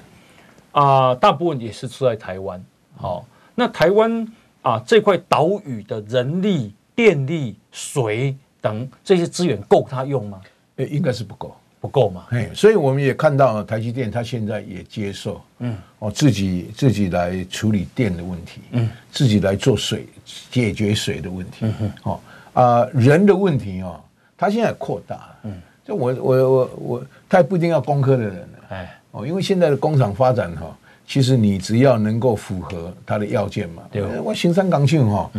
[0.73, 2.65] 啊，大部分也是出在台湾。
[2.97, 4.27] 好、哦，那台湾
[4.63, 10.41] 啊这块岛屿的人力、电力、水等这些资源够他用吗？
[10.77, 11.55] 诶，应该是不够，
[11.85, 12.25] 不够嘛。
[12.31, 20.07] 哎，所以我们也看到台积电，它现在也接受，嗯，哦，自己自己来处理电的问题，嗯，自己来做水
[20.51, 22.21] 解决水的问题，嗯，哦
[22.55, 24.01] 啊，人的问题哦，
[24.35, 25.61] 它现在扩大了，嗯。
[25.87, 29.01] 就我我我我，他也不一定要工科的人了，哎。
[29.11, 30.75] 哦，因为现在的工厂发展哈，
[31.07, 33.83] 其实你只要能够符合它的要件嘛。
[33.93, 35.31] 对，我行山港庆哈，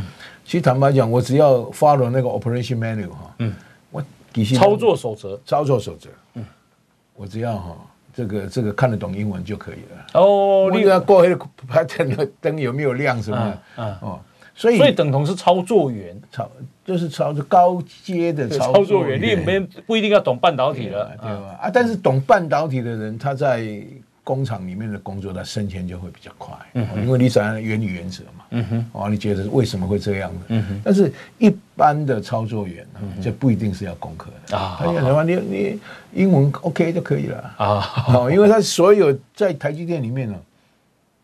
[0.46, 3.75] 其实坦白讲，我只要 follow 那个 operation manual 哈，嗯，我
[4.44, 6.44] 操作守则，操作守则，嗯，
[7.16, 7.78] 我只要哈，
[8.14, 10.20] 这个这个看得懂英文就可以了。
[10.20, 11.36] 哦，你要过黑
[11.68, 13.58] 拍灯灯有没有亮什么？
[13.78, 14.20] 嗯哦。
[14.58, 16.50] 所以，所以等同是操作员，操
[16.86, 21.60] 就是操作高阶的操作，操作员，你也没不一定要懂半导体了，对吧？
[21.62, 23.68] 啊，但是懂半导体的人，他在
[24.26, 30.42] 工厂里面的工作，他升迁就会比较快，嗯，因为你讲原理原则嘛，嗯哼，哦，你觉得为什么会这样呢？
[30.48, 32.86] 嗯哼，但是一般的操作员
[33.22, 34.58] 就不一定是要工科的。
[34.58, 35.80] 啊，他讲什么，你你
[36.14, 37.54] 英文 OK 就可以了。
[37.58, 40.36] 啊，哦，因为他所有在台积电里面呢，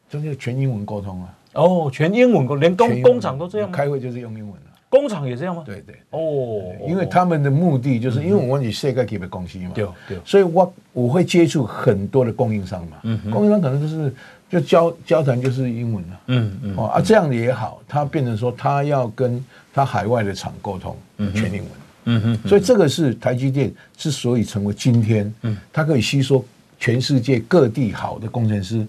[0.08, 1.34] 就是全英文沟通啊。
[1.54, 3.72] 哦，全英文沟，连工工厂都这样？
[3.72, 4.71] 开会就是用英文了。
[4.92, 5.64] 工厂也这样吗？
[5.66, 5.96] 对对。
[6.10, 10.20] 哦，因为他们的目的就是，因为我问你世界级的公司嘛，对对。
[10.26, 14.14] 所以我我会接触很多的供应商嘛，嗯，供应商可能就是
[14.50, 16.74] 就交交谈就是英文了，嗯嗯。
[16.76, 20.98] 哦啊，这样也好，他变成说他要跟他海外的厂沟通，
[21.34, 21.70] 全英文，
[22.06, 22.48] 嗯哼。
[22.50, 26.44] 所以这个是台积电之所以成为今天，嗯，它可以吸收
[26.78, 28.86] 全世界各地好的工程师。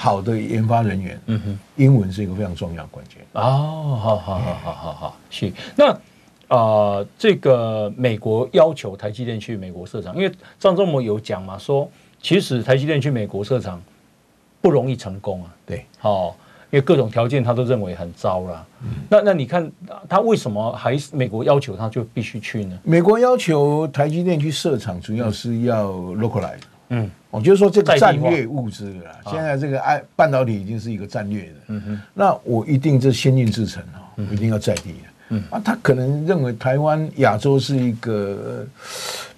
[0.00, 3.18] 好的研发人员，嗯哼，英文是一个非常重要的关键。
[3.32, 5.94] 哦，好好好好好好，是那。
[6.48, 6.58] 啊、
[6.98, 11.88] 呃，这个美国要求台积电去美国设厂，因为张忠谋有讲嘛，说
[12.20, 13.80] 其实台积电去美国设厂
[14.60, 15.54] 不容易成功啊。
[15.64, 16.34] 对，哦，
[16.70, 18.66] 因为各种条件他都认为很糟了。
[18.82, 19.70] 嗯、那那你看
[20.08, 22.76] 他为什么还是美国要求他就必须去呢？
[22.82, 26.58] 美国要求台积电去设厂，主要是要 localize。
[26.88, 29.16] 嗯，我就是说这个战略物资了。
[29.30, 31.54] 现在这个爱半导体已经是一个战略的。
[31.68, 34.94] 嗯哼，那我一定这先进制程啊，我一定要在地。
[35.28, 35.42] 嗯。
[35.50, 38.66] 啊，他可能认为台湾亚洲是一个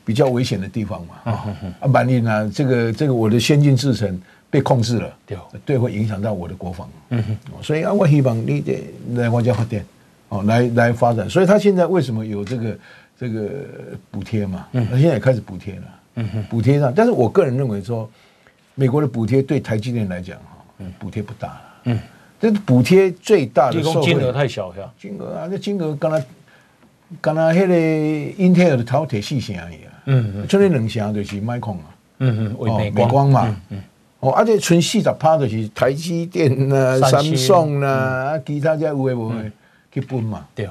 [0.04, 1.32] 比较危险的地方嘛，啊，
[1.80, 8.82] 啊，万一呢，这个这个我的先进制程被控制了，对，对，会影响到我的国防，嗯哼，所以啊，我希望你得
[9.14, 9.84] 来我家发电，
[10.28, 12.78] 哦，来来发展，所以他现在为什么有这个
[13.18, 13.48] 这个
[14.10, 14.66] 补贴嘛？
[14.72, 15.82] 嗯，他现在也开始补贴了，
[16.14, 18.08] 嗯哼，补贴上，但是我个人认为说，
[18.74, 21.98] 美国的补贴对台积电来讲哈，补贴不大了，嗯。
[22.40, 24.92] 这补贴最大的受惠金额太小，是吧？
[24.98, 26.26] 金额啊，这金额刚才
[27.20, 33.30] 刚才那个英特尔的淘铁四成而已啊，嗯嗯，剩下两成就是麦克啊，嗯嗯，美光。
[33.30, 33.80] 嘛，嗯
[34.18, 37.80] 哦，而且存四十趴就是台积电啊、三星。
[37.80, 39.52] 啊，其他家有诶无诶
[39.92, 40.66] 去分嘛，对。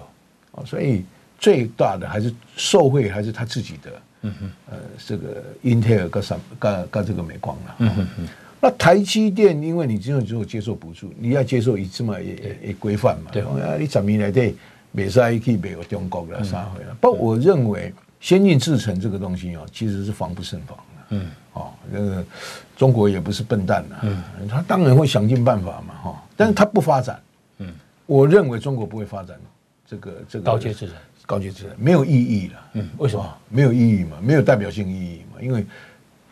[0.51, 1.05] 哦，所以
[1.39, 3.89] 最大的还是受惠还是他自己的，
[4.21, 8.27] 嗯哼，呃，这个英特尔跟什跟跟这个美光了，嗯哼哼。
[8.63, 13.31] 那台积电，因为你只有只有接受补助，你要接受一次嘛也也规范嘛。
[13.31, 14.55] 对啊，你怎么来对？
[14.91, 16.93] 美赛可以美国中国的杀回来。
[16.99, 20.83] 不我认为先进制程这个东西哦，其实是防不胜防的。
[21.11, 22.25] 嗯，哦，那个
[22.75, 23.95] 中国也不是笨蛋呐。
[24.03, 25.95] 嗯，他当然会想尽办法嘛。
[26.03, 27.19] 哈，但是他不发展。
[27.59, 27.73] 嗯，
[28.05, 29.39] 我认为中国不会发展
[29.87, 32.53] 这个这个高阶制程，高阶制程没有意义了。
[32.73, 33.37] 嗯，为什么？
[33.49, 35.65] 没有意义嘛，没有代表性意义嘛，因为。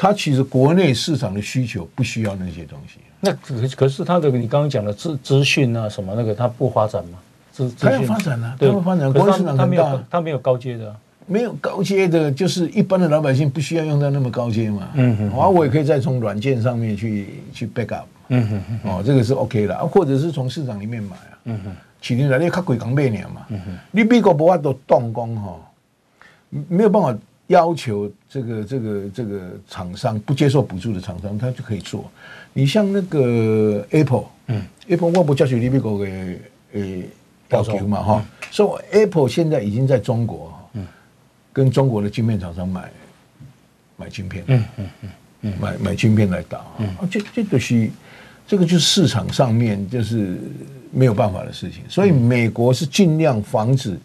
[0.02, 3.00] 它其实国内市场的需求不需要那些东西。
[3.20, 7.20] 那可可是它的你刚刚讲的资资讯啊什么那个它不发展吗？
[7.52, 9.12] 资它要发展啊，对，发展。
[9.12, 14.88] 国内市场很大，它没有高阶的，没有高阶的，就是一般的老百姓不需要用到那么高阶嘛。
[14.94, 18.08] 嗯哼，啊，我也可以再从软件上面去去 back up。
[18.30, 21.40] 嗯哼，哦，这个是 OK 的，或者是从市场里面买啊。
[21.44, 23.46] 嗯哼，起年来你较贵港买尔嘛。
[23.50, 25.60] 嗯，你美国无法度动工哈，
[26.50, 27.18] 没有办法。
[27.50, 32.06] 要求这个这个这个厂商不接受补助的厂商，他就可以做。
[32.54, 36.12] 你像那个 Apple，嗯，Apple 我不接受你美国的
[36.74, 37.10] 诶
[37.50, 40.86] 要求嘛哈，所以 Apple 现在已经在中国，嗯，
[41.52, 42.92] 跟中国的晶片厂商买
[43.98, 44.90] 买晶片，嗯嗯
[45.42, 47.90] 嗯，买买晶片来打，嗯，这这都是
[48.50, 50.38] 这个就是市场上面就是
[50.92, 53.98] 没有办法的事情，所以美国是尽量防止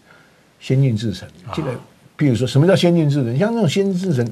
[0.61, 1.27] 先进制程。
[1.53, 1.75] 这个。
[2.17, 3.37] 比如说，什么叫先进制程？
[3.37, 4.25] 像那种先进制程，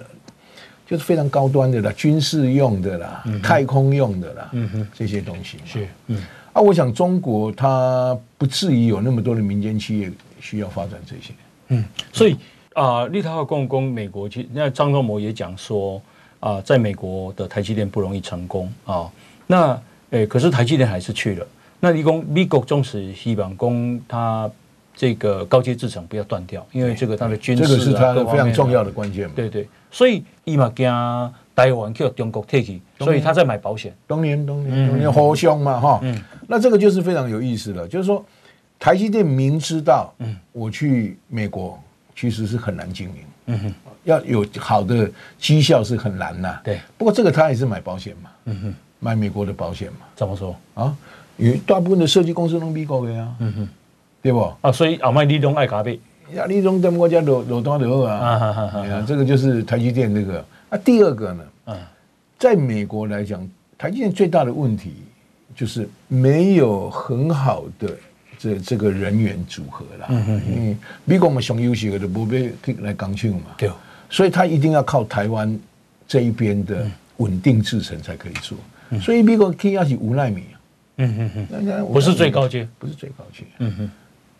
[0.86, 4.52] 就是非常高端的啦，军事用的啦，太空用的啦，
[4.94, 6.22] 这些东西是，嗯，
[6.52, 10.08] 啊，我想中国它不至于有那么多的民间企业
[10.40, 11.32] 需要发展这些，
[11.70, 12.36] 嗯，所以
[12.74, 16.00] 啊，立陶宛共工美国，其实那张忠谋也讲说
[16.38, 19.10] 啊，在美国的台积电不容易成功啊，
[19.48, 21.46] 那诶、欸，可是台积电还是去了，
[21.80, 24.50] 那理工美国总是希望工他。
[24.94, 29.32] 这个高阶制程不要断掉，因为这个它的军事、啊、这个是它的非常重要的关键嘛。
[29.34, 30.86] 对对，所以伊嘛惊
[31.56, 33.90] 台湾叫中国退去，所以他在买保险。
[34.06, 38.22] 当年当年当年互相嘛哈，嗯，那这个就是非常有意思了，就是说
[38.78, 41.82] 台积电明知道，嗯，我去美国
[42.14, 43.14] 其实是很难经营，
[43.46, 46.60] 嗯哼，要有好的绩效是很难呐。
[46.62, 50.06] 对，不过这个他也是买保险嘛，嗯哼，买美国的保险嘛。
[50.14, 50.96] 怎么说啊？
[51.36, 53.68] 因为大部分的设计公司拢美国的啊，嗯哼。
[54.22, 54.40] 对不？
[54.60, 55.98] 啊，所以后卖你拢爱咖啡，
[56.32, 58.14] 呀，你拢在我家落落单就好啊。
[58.14, 59.04] 啊哈哈啊！
[59.04, 60.44] 这个就是台积电这个。
[60.68, 61.76] 啊，第二个呢，啊，
[62.38, 63.44] 在美国来讲，
[63.76, 64.92] 台积电最大的问题
[65.56, 67.96] 就是没有很好的
[68.38, 70.06] 这这个人员组合啦。
[70.10, 70.78] 嗯嗯嗯。
[71.04, 73.56] 美国我们上优秀的都不被来刚性嘛。
[73.58, 73.68] 对。
[74.08, 75.58] 所以他一定要靠台湾
[76.06, 76.86] 这一边的
[77.16, 78.56] 稳定制程才可以做。
[79.00, 80.44] 所以美国可以要是五奈米。
[80.96, 81.86] 嗯嗯嗯。
[81.92, 83.44] 不是最高阶，不是最高阶。
[83.58, 83.90] 嗯哼。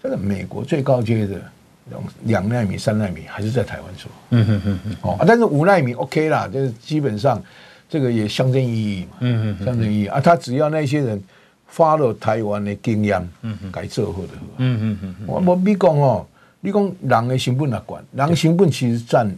[0.03, 1.41] 这个美国最高阶的
[1.89, 7.41] 两两奈米、三奈米还是在台湾做，嗯哼哼哼，哦，但是五奈米 OK 啦，就是基本上
[7.89, 8.67] 这个也象征意
[9.01, 11.23] 义嘛，嗯哼，象征意义啊，他只要那些人
[11.69, 16.27] 发了台湾的经验，嗯哼，改做或者，嗯哼哼，我我你讲哦，
[16.61, 19.33] 你讲人的成本来管，人的成本其实占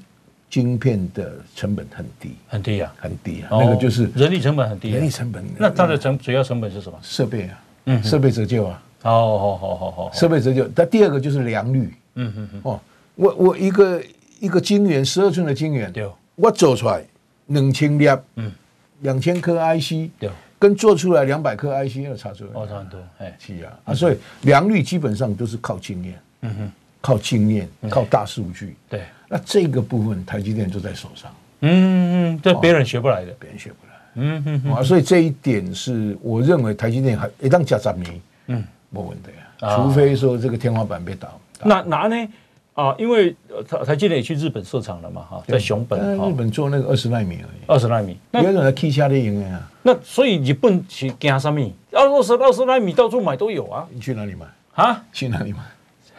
[0.55, 6.97] 晶片的成本很低，很低啊，很低啊，那个就是人力成本很低，人力成本，那它的成主要成本是什么？
[7.03, 8.81] 设备啊，嗯，设备折旧啊。
[9.03, 10.71] 好好好好好，设备折旧。
[10.73, 11.93] 但第二个就是良率。
[12.15, 12.61] 嗯嗯嗯。
[12.63, 12.81] 哦，
[13.17, 14.01] 我我一个
[14.39, 17.03] 一个晶圆，十二寸的晶圆，对，我做出来
[17.47, 18.53] 两千粒，嗯，
[19.01, 29.03] 两千颗 IC，对，跟做出来两百颗 IC 要差出来，哦，差很多，哎，是啊，啊，所以良率基本上都是靠经验，嗯哼，靠经验，靠大数据，对，
[29.35, 41.29] 那这个部分台积电就在手上，嗯嗯，这别人学不来的，别人学不来，嗯嗯，啊，所以这一点是我认为台积电还一旦加十年，嗯，没问题啊，除非说这个天花板被打，
[41.65, 42.29] 那哪呢？
[42.75, 43.35] 啊，因为
[43.69, 49.69] 台台积电也去日本设厂了嘛，哈，在熊本，日本做那个二十纳米而已，二十纳米，那有人去下的赢啊。
[49.83, 51.61] 那所以日本去惊什么？
[51.91, 53.85] 二十二十纳米到处买都有啊。
[53.91, 55.03] 你去哪里买啊？
[55.13, 55.59] 去哪里买？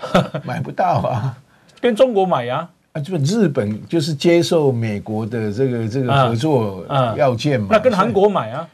[0.43, 1.37] 买不到啊，
[1.79, 2.69] 跟中国买呀。
[2.95, 6.85] 啊，就日本就是接受美国的这个这个合作
[7.17, 7.67] 要件嘛。
[7.71, 8.67] 那跟韩国买啊？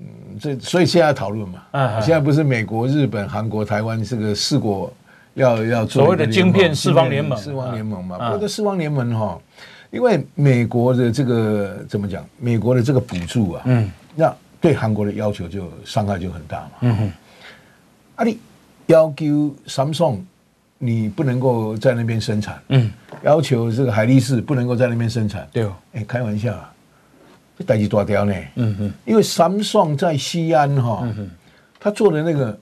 [0.00, 0.06] 嗯，
[0.40, 1.62] 这所以现在讨论嘛。
[2.00, 4.92] 现在不是美国、日本、韩国、台湾这个四国。
[5.36, 8.16] 要要做所谓的晶片四方联盟，四方联盟嘛。
[8.16, 9.36] 不过这四方联盟哈，
[9.90, 12.24] 因为美国的这个怎么讲？
[12.38, 16.70] 美国的这个补助啊，嗯，那对韩国的要求就伤害就很大嘛。
[16.82, 17.12] 嗯哼，
[18.14, 18.38] 啊，你
[18.86, 19.24] 要求
[19.66, 20.20] Samsung
[20.78, 22.90] 你不能够在那边生产，嗯，
[23.22, 26.72] 要求这个海力士不能够在那边生产，对哦，哎，开玩笑啊，
[27.58, 28.34] 这代志大条呢。
[28.56, 31.08] 嗯哼，因为 Samsung 在西安哈，
[31.78, 32.58] 他做的那个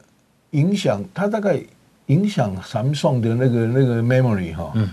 [0.51, 1.61] 影响，他大概。
[2.07, 4.91] 影响 Samsung 的那个那个 memory 哈，嗯，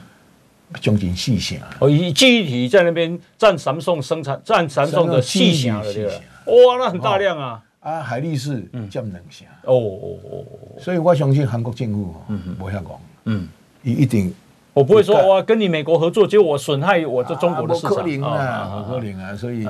[0.80, 1.58] 将近四成。
[1.80, 6.14] 哦，以记忆体在那边占 Samsung 生产占 Samsung 的四成了，对吧？
[6.46, 7.62] 哇，那很大量啊！
[7.90, 9.48] 啊，海力士占两成。
[9.66, 10.46] 哦哦哦，
[10.80, 12.86] 所以我相信韩国政府哈，嗯，不要讲，
[13.26, 13.48] 嗯，
[13.84, 14.34] 一一定，
[14.74, 17.90] 我不会说哇，跟你美国合作，结果我损害我这中国的市场。
[17.90, 19.68] 啊，不可能啊，所以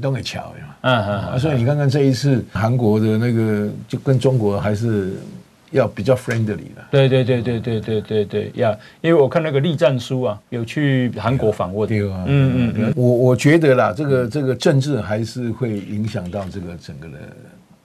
[0.00, 5.14] 都很巧嘛，嗯嗯，所以你看看这一次韩国的那个，就跟中国还是。
[5.70, 8.76] 要比较 friendly 的，对对对对对对对对呀！
[9.00, 17.18] 因为我看那个栗战书啊，有去韩国访问，对啊，嗯嗯，我我觉得啦，这个这个政治还是会影响到这个整个的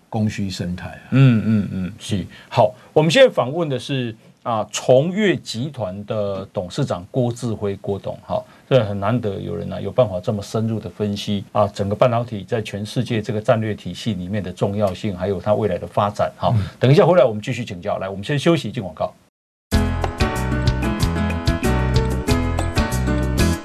[0.10, 2.26] 供需生态啊，嗯嗯嗯，是。
[2.50, 8.46] 好，我们现在访问的是啊，崇越集团的董事长郭志辉郭董，好。
[8.72, 16.32] 这很难得有人呢、啊、有办法这么深入的分析啊，整个半导体在全世界这个战略体系里面的重要性，还有它未来的发展。
[16.38, 17.98] 好，等一下回来我们继续请教。
[17.98, 19.14] 来，我们先休息进广告。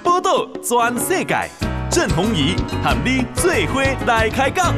[0.02, 1.48] 报道全世界，
[1.88, 4.74] 郑鸿仪喊你最伙来开讲。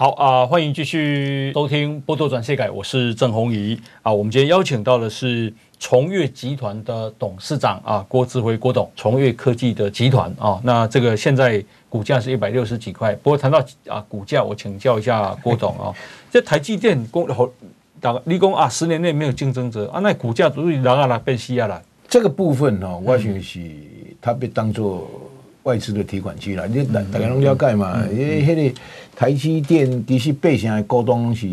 [0.00, 4.10] 好啊，欢迎继续收听《波多转世改》，我是郑弘仪啊。
[4.10, 10.58] 我们今天邀请到的是崇越集团的董事长啊，郭志辉郭董，崇越科技的集团啊。
[10.64, 13.14] 那这个现在股价是一百六十几块。
[13.16, 15.92] 不过谈到啊股价，我请教一下郭董啊，
[16.32, 17.46] 这台积电公好，
[18.24, 21.78] 立功啊，十年内没有竞争者啊，那股价足以让啊拉变西啊来。
[22.08, 23.60] 这个部分呢、哦，我想是
[24.18, 25.06] 它被当做。
[25.64, 28.02] 外资的提款机了，你大大家拢了解嘛？
[28.10, 28.80] 因为迄个
[29.20, 31.46] 台积电其实八成的股东是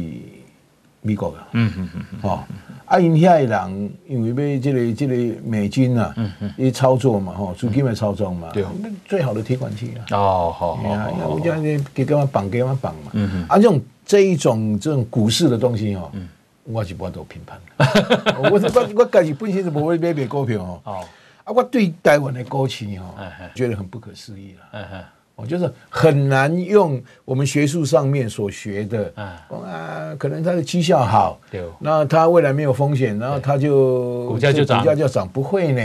[1.01, 2.39] 美国的，嗯嗯嗯，哦，
[2.86, 8.63] 啊因遐的人因为要这个这个美金啊，嗯嗯，一操作嘛，吼，资金来操作嘛，对，
[9.06, 16.10] 最好的提款机啊，哦，好好好，我讲你给给我绑给我绑嘛，嗯嗯，啊这种这一种这种股市的东西哦，
[16.63, 17.60] 我是不都评判，
[18.39, 21.03] 我我我自己本身是不会买卖股票哦。
[21.43, 23.13] 啊，我对台湾的高企哈，
[23.53, 25.06] 觉得很不可思议了。
[25.38, 31.39] 我就是很难用我们学术上面所学的啊，可能它的绩效好，
[31.80, 35.82] 那它未来没有风险，然后它就股价就涨，股价就涨，不会呢。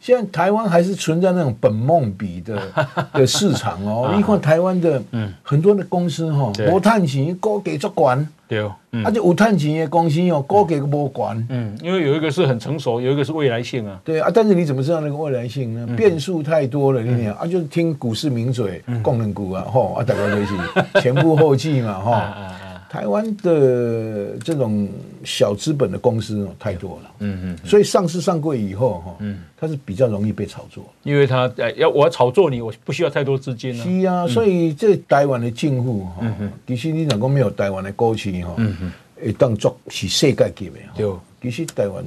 [0.00, 2.60] 现在台湾还是存在那种本梦比的
[3.14, 4.12] 的市场哦。
[4.16, 5.00] 你看台湾的
[5.42, 8.28] 很多的公司哈，无赚钱，高给做管。
[8.48, 8.60] 对，
[9.02, 11.36] 啊，就有赚钱的公司哦，高给个无管。
[11.50, 14.00] 嗯，因为有一个是很成熟，有一个是未来性啊。
[14.04, 15.86] 对啊，但是你怎么知道那个未来性呢？
[15.96, 22.34] 变数太多了，你讲啊，就是听股市名嘴，功能股啊，吼啊，大家都是前赴后继嘛，哈。
[22.88, 24.88] 台湾的这种
[25.24, 33.84] 小资本的公司太多了，嗯嗯，所以上市上柜以后哈，嗯，它是比较容易被炒作，因为它要我要炒作你，我不需要太多资金啊。
[33.84, 36.26] 是啊，所以这台湾的进户哈，
[36.66, 41.12] 其实你如果没有台湾的股市哈，嗯嗯，会当作是世界级的，对，
[41.42, 42.04] 其实台湾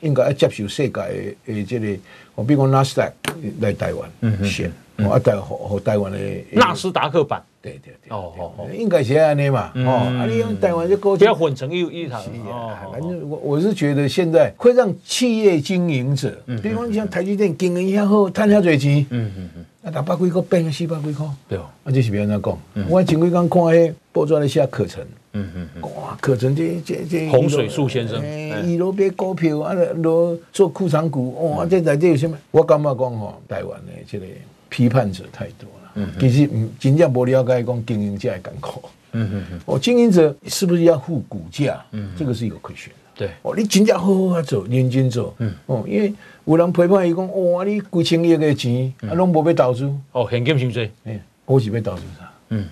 [0.00, 1.02] 应该要接受世界的
[1.46, 1.96] 诶这个，
[2.34, 4.38] 我比如讲纳斯达克来台湾，嗯
[4.98, 6.18] 嗯，我啊台和和台湾的
[6.52, 7.42] 纳斯达克版。
[7.60, 12.22] 对对对，哦哦哦，应该是安尼嘛，哦，啊，你用台湾这高，不要混成一一堂。
[12.92, 21.58] 反正我我是觉得现在会让企业经营者，比方像台积电经营一下后，赚下多钱，嗯嗯嗯，啊六百几块变四百几块，对。
[21.58, 22.58] 哦，啊，这是别人在讲。
[22.88, 28.22] 我前几天看迄报纸在写课程，嗯嗯嗯，哇，可成这这这洪水树先生，
[28.64, 32.38] 一路买股票啊，罗做库藏股，哇，这在这有什么？
[32.52, 34.26] 我感觉讲吼，台湾的这个
[34.68, 35.68] 批判者太多
[36.20, 38.82] 其实嗯，真正不了解讲经营者的艰苦。
[39.12, 41.82] 嗯嗯嗯，哦，经营者是不是要付股价？
[41.92, 43.26] 嗯，这个是一个亏损的。
[43.26, 45.34] 对，哦，你真正好好啊做，认真做。
[45.38, 46.12] 嗯，哦，因为
[46.44, 49.90] 有人批判伊讲，哇，你几千亿的钱，啊，拢无要投资。
[50.12, 50.90] 哦，现金伤济。
[51.04, 52.30] 哎，我是要投资啥？
[52.50, 52.66] 嗯，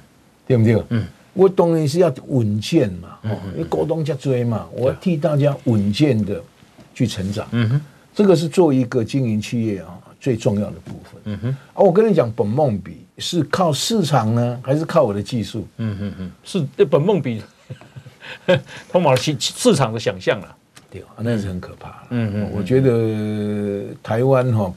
[0.47, 0.83] 对不对？
[0.91, 1.05] 嗯。
[1.33, 3.19] 我当然是要稳健嘛，
[3.53, 6.43] 因为股东在追嘛，我要替大家稳健的
[6.95, 7.47] 去成长。
[7.51, 7.81] 嗯哼，
[8.15, 11.21] 这个是做一个经营企业啊最重要的部分。
[11.25, 15.67] 嗯哼，啊，我跟你讲，本梦比是靠市场呢，还是靠我的技术？
[15.79, 17.43] 嗯哼哼，是本梦比，
[18.91, 20.57] 通往市市场的想象了，
[20.91, 22.07] 对啊，那是很可怕。
[22.11, 24.73] 嗯嗯，我觉得台湾哈。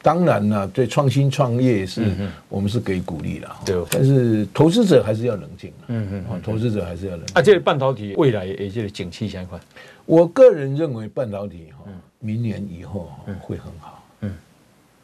[0.00, 2.06] 当然了，对创新创业是，
[2.48, 3.56] 我们是给鼓励了。
[3.66, 5.72] 对，但是投资者还是要冷静。
[5.88, 7.34] 嗯嗯，投资者还是要冷静。
[7.34, 9.60] 啊，这个半导体未来也就是景气相关。
[10.06, 13.10] 我个人认为半导体哈，明年以后
[13.40, 13.97] 会很好。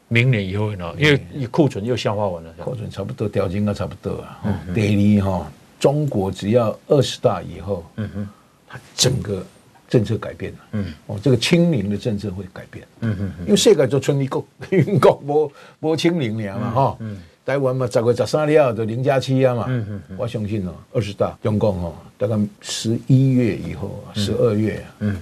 [0.09, 2.53] 嗯，明年以后呢，因为库存又消化完了。
[2.53, 4.39] 库存差不多，掉金啊差不多啊。
[4.73, 8.29] 第二哈，中国只要二十大以后，嗯哼，
[8.67, 9.45] 它整个。
[9.87, 25.17] 政策改变了，嗯，哦，这个清零的政策会改变，嗯嗯，因为世界就春一个英国无无清零了嘛，哈，嗯，台湾嘛，十月十三了就零加七啊嘛，嗯嗯，我相信哦，二十大中共哦，大概十一月以后，十二月，嗯。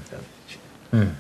[0.92, 1.12] 嗯，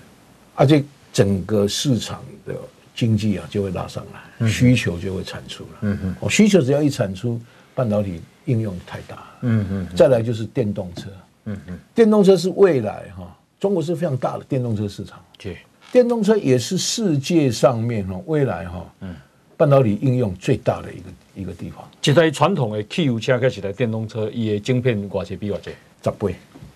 [0.55, 2.55] 而且整个市场的
[2.95, 7.39] 经济啊就会拉上来，需求就会产出了，嗯嗯，哦，需求只要一产出，
[7.73, 11.09] 半导体应用太大，嗯嗯，再来就是电动车。
[11.45, 15.19] 嗯嗯，电动车是未来哈，中国是非常大的电动车市场。
[15.37, 15.57] 对，
[15.91, 19.15] 电动车也是世界上面哈未来哈，嗯，
[19.57, 21.03] 半导体应用最大的一个
[21.41, 21.85] 一个地方。
[22.03, 25.71] 一台传统的汽油车开始台电动车，伊的晶片多少比多少？
[26.03, 26.35] 十倍，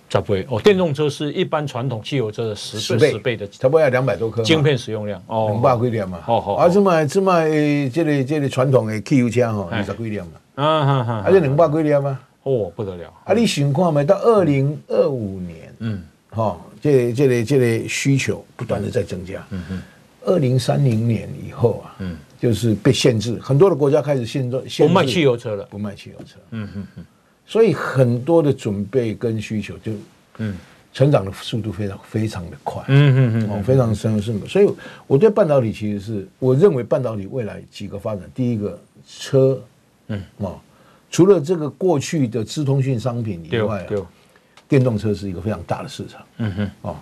[0.10, 0.60] 十倍哦。
[0.62, 6.20] 电动车是一般传统汽油车的十倍十倍的，差不多要两百多颗晶片使用量哦，两百几点嘛。
[6.28, 7.44] 哦好，啊，这么这么
[7.90, 10.32] 这个这个传统的汽油车哈，二十几点嘛。
[10.56, 12.20] 啊哈哈，还是两百几点嘛。
[12.44, 13.14] 哦，不得了！
[13.26, 19.82] 啊，你情况没到二零二五年，嗯，哈，这这类这类需求不断的在增加，嗯嗯，
[20.24, 27.06] 二零三零年以后啊，嗯，就是被限制，很多的国家开始限制，不卖汽油车了，不卖汽油车，嗯嗯嗯，
[27.48, 29.94] 所以很多的准备跟需求就，
[30.38, 30.56] 嗯，
[30.94, 34.70] 成长的速度非常非常的快，嗯嗯嗯，哦，非常深深，所以
[35.08, 39.60] 我对半导体其实是，我认为半导体未来几个发展，第一个车，
[40.08, 40.60] 嗯，哦。
[41.10, 43.88] 除了这个过去的资通讯商品以外，
[44.68, 46.22] 电动车是一个非常大的市场。
[46.40, 46.98] 嗯哼，哦，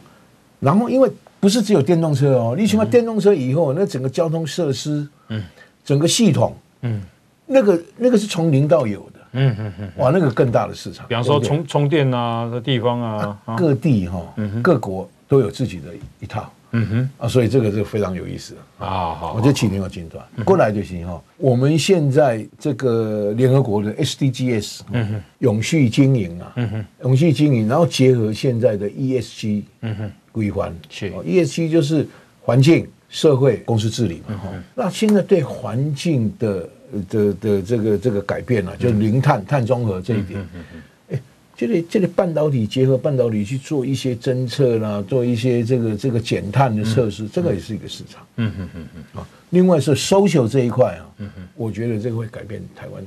[0.60, 5.44] 然后因为不是只有电动车哦，你起码电动车以后，那整个交通设施，嗯，
[5.84, 7.02] 整个系统，嗯，
[7.48, 9.15] 那个那个是从零到有的。
[9.36, 11.06] 嗯嗯嗯，哇，那个更大的市场。
[11.08, 14.22] 比方说充充电啊的地方啊，各地哈，
[14.64, 16.52] 各国都有自己的一套。
[16.72, 17.10] 嗯哼。
[17.20, 19.14] 啊，所以这个是非常有意思啊。
[19.14, 21.22] 好，我觉得起点有进段过来就行哈。
[21.38, 31.12] 我们现在这个联合国的 SDGs，嗯哼，永续经营啊，嗯哼，永续经营，然后结合现在的 ESG，嗯哼，规范是。
[31.12, 32.08] ESG 就是
[32.42, 34.36] 环境、社会、公司治理嘛。
[34.38, 36.68] 哈，那现在对环境的
[37.10, 40.46] 的的这个这个改变啊，就零碳、碳中和这一点。
[41.12, 41.22] 哎
[41.58, 48.28] 这里这里半导体结合半导体去做一些侦测啦，做一些这个这个减碳的测试，这个也是一个市场。
[48.36, 53.02] 嗯嗯嗯嗯啊，另外是 social 这一块啊，嗯嗯，我觉得这个会改变台湾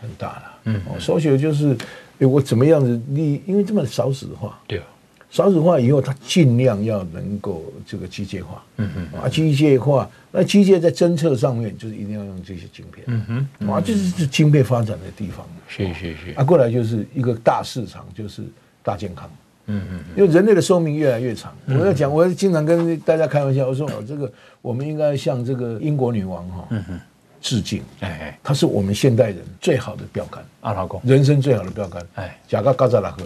[0.00, 0.42] 很大了。
[0.66, 1.76] 嗯，哦，social 就是，
[2.20, 3.00] 哎，我怎么样子？
[3.08, 4.84] 你因为这么少子化，对啊。
[5.30, 18.42] 少子化以后，它尽量要能够这个机械化，嗯嗯，啊，机械化，那机械在侦测上面就是一定要用这些晶片，嗯哼，啊，这是是晶片发展的地方，是是是，啊，过来就是一个大市场，就是
[18.82, 19.30] 大健康，
[19.66, 26.98] 嗯嗯，因为人类的寿命越来越长，我要讲，我经常跟大家开玩笑，我说哦，这个我们应该向这个英国女王哈，嗯哼，
[27.42, 33.24] 致敬，哎哎，她是我们现代人最好的标杆，啊，老公，人生最好的标杆，哎，贾个高扎拉克。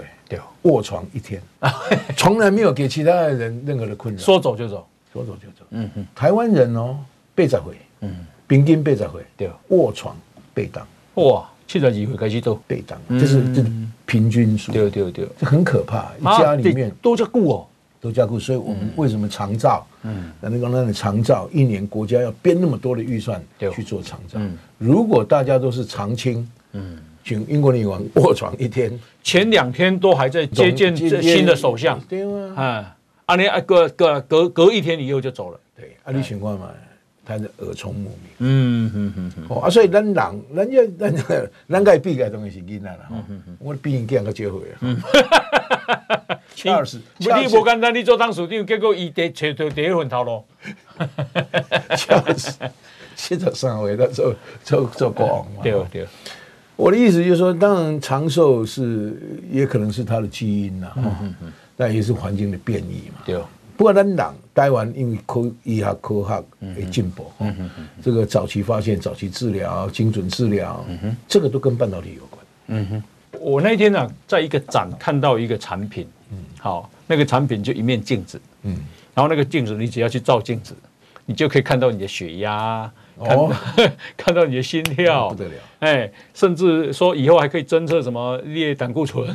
[0.62, 1.42] 卧床一天，
[2.16, 4.20] 从来没有给其他的人任何的困扰。
[4.20, 5.66] 说走就走，说走就走。
[5.70, 6.96] 嗯哼，台湾人哦，
[7.34, 7.60] 八十岁，
[8.00, 8.14] 嗯，
[8.46, 10.16] 平均八十岁，对，卧床
[10.54, 10.86] 被当。
[11.14, 13.64] 哇，七十几岁开始都被当，这是这
[14.06, 14.72] 平均数。
[14.72, 16.10] 对对对，这很可怕。
[16.38, 17.66] 家里面都加固哦，
[18.00, 18.38] 都加固。
[18.38, 19.86] 所以我们为什么长照？
[20.02, 23.42] 嗯，那那个那个长照，一年国家要编那么多的预算
[23.74, 24.38] 去做长照。
[24.78, 26.98] 如果大家都是长青，嗯。
[27.24, 32.54] 请英国女王卧床一天，前两天都还在接见这新的首相，对吗？
[32.56, 32.96] 啊，
[33.26, 36.70] 啊你啊隔隔隔隔一天以后就走了，对，啊你情况嘛，
[37.24, 38.18] 他的耳聪目明。
[38.40, 39.46] 嗯嗯嗯嗯。
[39.48, 43.08] 哦啊，所以咱人，人家咱咱该避开东西是囡仔啦。
[43.60, 44.78] 我比人更加少岁啊。
[46.56, 50.44] Charles， 你无简单，你做当署长，结果伊第找到第一份头路。
[51.96, 52.54] Charles，
[53.14, 55.60] 七十三岁他做做做国王嘛。
[55.62, 56.06] 对对。
[56.82, 59.16] 我的意思就是说，当然长寿是
[59.48, 60.92] 也可能是他的基因呐，
[61.76, 63.22] 但也是环境的变异嘛。
[63.24, 63.40] 对。
[63.76, 67.30] 不过咱党台湾因为科医学科学的进步，
[68.02, 70.84] 这个早期发现、早期治疗、精准治疗，
[71.28, 72.44] 这个都跟半导体有关。
[72.66, 73.02] 嗯哼。
[73.40, 78.76] 我那天呢，在一个展看到一个产品，嗯好，那个产品就一面镜子，嗯，
[79.14, 80.74] 然后那个镜子你只要去照镜子，
[81.26, 82.90] 你就可以看到你的血压。
[83.24, 83.52] 看到、哦、
[84.16, 85.52] 看到你的心跳，不得了！
[85.80, 89.26] 哎，甚至说以后还可以侦测什么列胆固醇，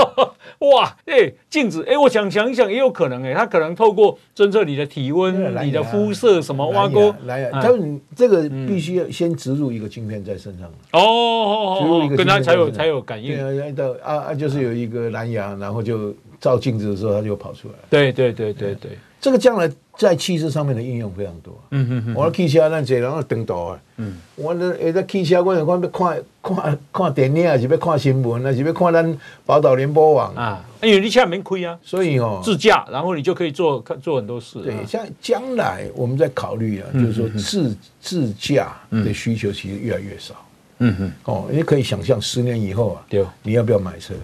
[0.60, 0.96] 哇！
[1.06, 13.36] 哎，镜子，哎，我想想一想，也有可能，哎，它可能透过侦测你的体温、你的肤色什么挖沟，来呀，但是这个必须要先植入一个晶片在身上哦，植入一个跟它才有才有感应。
[13.74, 17.74] 对啊，啊，就是有一个蓝牙，然后就照镜子的时候，它就跑出来。
[17.90, 18.92] 对对对对对。
[19.20, 21.52] 这个将来在汽车上面的应用非常多。
[21.72, 22.14] 嗯嗯嗯。
[22.14, 23.80] 我的汽车那这然后灯道啊。
[23.98, 24.16] 嗯。
[24.34, 30.64] 我的汽车我有看要看看看电影，还是要看新闻，还是要看咱宝岛联播网啊。
[30.82, 34.62] 因为你现在没亏啊，所以哦，自驾，然后你就可以做做很多事。
[34.62, 40.34] 对，像将来我们在考虑啊，就是说自自驾的需求其实越来越少。
[40.78, 41.12] 嗯哼。
[41.24, 44.14] 哦，你可以想象十年以后啊，对，你要不要买车？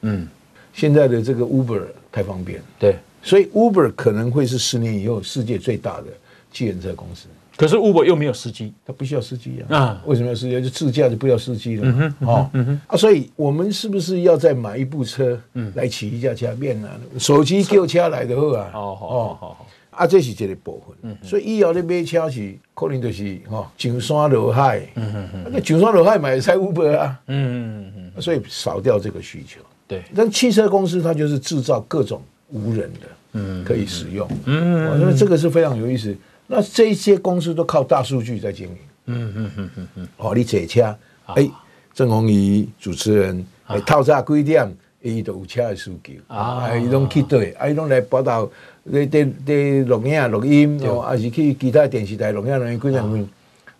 [0.00, 0.26] 嗯。
[0.72, 2.60] 现在的这个 Uber 太方便。
[2.78, 2.96] 对。
[3.22, 6.06] 所以 Uber 可能会是十年以后世界最大的
[6.52, 7.26] 计程车公司。
[7.56, 9.76] 可是 Uber 又没有司机，他不需要司机啊。
[9.76, 10.62] 啊，为什么要司机？
[10.62, 12.16] 就自驾就不要司机了嘛。
[12.20, 12.50] 哦，
[12.86, 15.38] 啊，所以我们是不是要再买一部车
[15.74, 16.88] 来骑一下家变呢？
[17.18, 18.70] 手机叫车来的话啊。
[18.72, 19.66] 哦，好，好，好。
[19.90, 21.14] 啊，这是这个部分。
[21.22, 24.80] 所以以后你买车是可能就是哈，上山落海。
[24.94, 25.50] 嗯嗯嗯。
[25.52, 27.20] 那上山落海买才 Uber 啊。
[27.26, 28.22] 嗯嗯嗯。
[28.22, 29.60] 所以少掉这个需求。
[29.86, 30.02] 对。
[30.14, 32.22] 但汽车公司它就是制造各种。
[32.52, 36.14] 无人的，嗯，可以使用，嗯，那这个是非常有意思。
[36.46, 38.76] 那这些公司都靠大数据在经营，
[39.06, 40.08] 嗯嗯嗯嗯嗯。
[40.16, 40.96] 哦，你坐车，
[41.26, 41.48] 哎，
[41.94, 44.68] 郑弘仪主持人，哎，套餐几点，
[45.00, 48.50] 伊都有车的需求，啊，伊拢去对，啊，伊拢来报道，
[48.92, 49.54] 在在在
[49.86, 53.28] 录影录音，哦，还是去其他电视台录影录音，几样，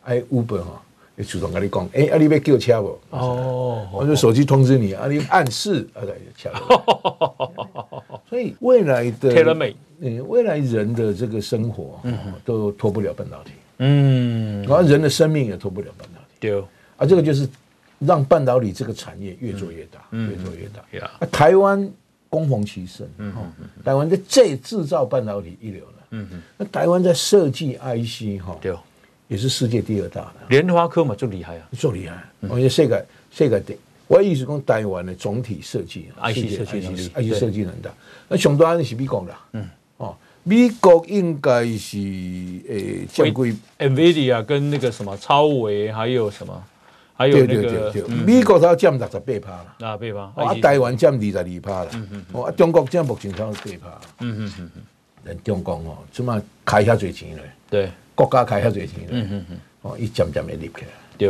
[0.04, 0.80] 哎，Uber 哈。
[1.28, 2.98] 主动跟你讲，哎，啊你要叫车不？
[3.10, 6.48] 哦，我就手机通知你，阿你暗示，啊对，车。
[8.30, 9.28] 所以未来的，
[10.00, 13.50] 嗯，未来人的这个生活，嗯都脱不了半导体。
[13.78, 16.36] 嗯，然后人的生命也脱不了半导体。
[16.38, 16.58] 对，
[16.96, 17.48] 啊，这个就是
[17.98, 21.06] 让半导体这个产业越做越大，越做越大。
[21.06, 21.90] 啊，台湾
[22.28, 23.34] 恭逢其盛，嗯，
[23.84, 25.92] 台湾在这制造半导体一流了。
[26.12, 28.74] 嗯嗯，那台湾在设计 IC 哈，对。
[29.28, 32.20] 也是世界第二大的联发科嘛，最厉害啊，最厉害。
[32.40, 33.76] 我觉得世界世界的，
[34.10, 37.88] 我意思讲台湾的总体设计，IC 设计能力，IC 设计能大。
[38.26, 39.64] 那上端是美国的，嗯，
[39.98, 41.96] 哦，美国应该是
[42.68, 46.60] 诶，正规 NVIDIA 跟那个什么超维，还有什么，
[47.14, 47.94] 还有那个
[48.26, 49.50] 美国它占六十八趴
[49.86, 51.90] 了，啊，八趴，啊，台湾占二十二趴了，
[52.32, 54.82] 哦，啊，中国占目前超八趴，嗯嗯嗯嗯，
[55.26, 57.88] 人中国哦，起码开遐多钱咧，对。
[58.16, 61.28] 国家开遐多钱，嗯嗯嗯，哦，一渐渐的立起来，对，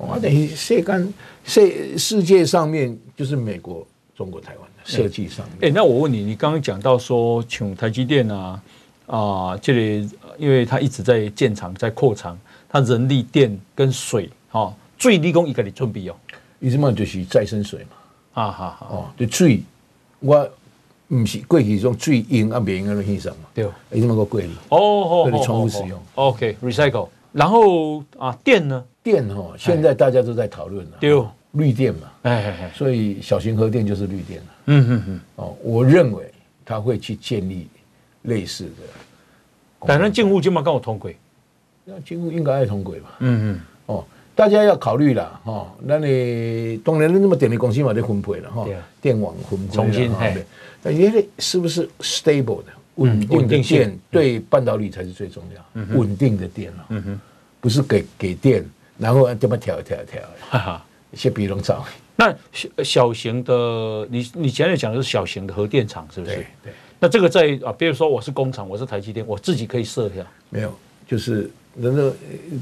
[0.00, 3.86] 哦，等于世间世世界上面就是美国、
[4.16, 5.56] 中国、台湾的设计上面。
[5.56, 8.62] 哎、欸欸，那我问你，你刚刚讲到说，请台积电啊，
[9.06, 12.38] 啊，这里因为它一直在建厂、在扩厂，
[12.68, 16.16] 它人力、电跟水，哈、哦，水你讲一个你准备哦，
[16.60, 19.62] 伊什么就是再生水嘛，啊哈哈，哦，对水
[20.20, 20.50] 我。
[21.12, 23.48] 不是过去种最硬啊，免用的牺牲嘛？
[23.52, 24.52] 对，为什么个贵哩？
[24.68, 26.00] 哦哦，可以重复使用。
[26.14, 27.08] OK，recycle。
[27.32, 28.84] 然后啊，电呢？
[29.02, 30.98] 电哈，现在大家都在讨论了。
[31.00, 32.12] 对，绿电嘛。
[32.22, 34.46] 哎哎哎，所以小型核电就是绿电了。
[34.66, 35.20] 嗯嗯嗯。
[35.36, 36.30] 哦，我认为
[36.64, 37.66] 他会去建立
[38.22, 38.70] 类似的。
[39.86, 41.16] 但那政府今嘛跟我同轨？
[41.84, 43.16] 那政府应该爱同轨吧？
[43.20, 43.60] 嗯嗯。
[43.86, 44.04] 哦。
[44.32, 48.66] 大家要考虑了哈，那你当然那么电力公司嘛得分配了哈，
[48.98, 50.26] 电网分配重新哈，
[50.82, 50.90] 那
[51.38, 56.88] 是不是 stable 的稳定的电对半导体才是最重要，稳定的电啊，
[57.60, 58.64] 不是给给电
[58.96, 61.84] 然后这么调调调，哈哈，一些比龙造。
[62.16, 66.36] 那小小型的，你你前面讲的是小型的核电厂是不是？
[66.62, 66.72] 对。
[66.98, 70.26] 那这个在啊，比如说我是工厂，我是台积电，我自己可以设一下？
[70.48, 70.72] 没有，
[71.06, 71.50] 就是。
[71.76, 72.02] 人家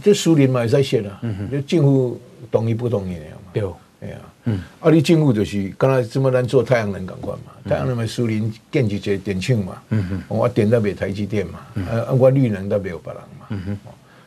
[0.05, 1.19] 这苏联嘛也在写啊，
[1.51, 2.21] 就政府
[2.51, 3.51] 同意不同意的嘛。
[3.55, 3.63] 对，
[4.01, 11.59] 哎呀，嗯，啊，你政府就是刚才这么难做太阳能，赶快嘛，太阳能嘛苏联建几个电厂嘛，嗯哼，我点到别台积电嘛，
[11.91, 13.79] 啊，我绿能到别有别人嘛，嗯哼，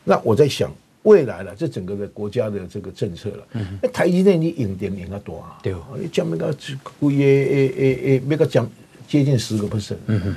[0.03, 0.69] 那我在想，
[1.03, 3.47] 未来了，这整个的国家的这个政策了，
[3.81, 5.57] 那台积电你赢点赢得多啊？
[5.63, 6.53] 对，你讲那个
[6.99, 8.69] 贵诶诶诶诶，那个讲
[9.07, 10.35] 接近十个 percent，嗯哼，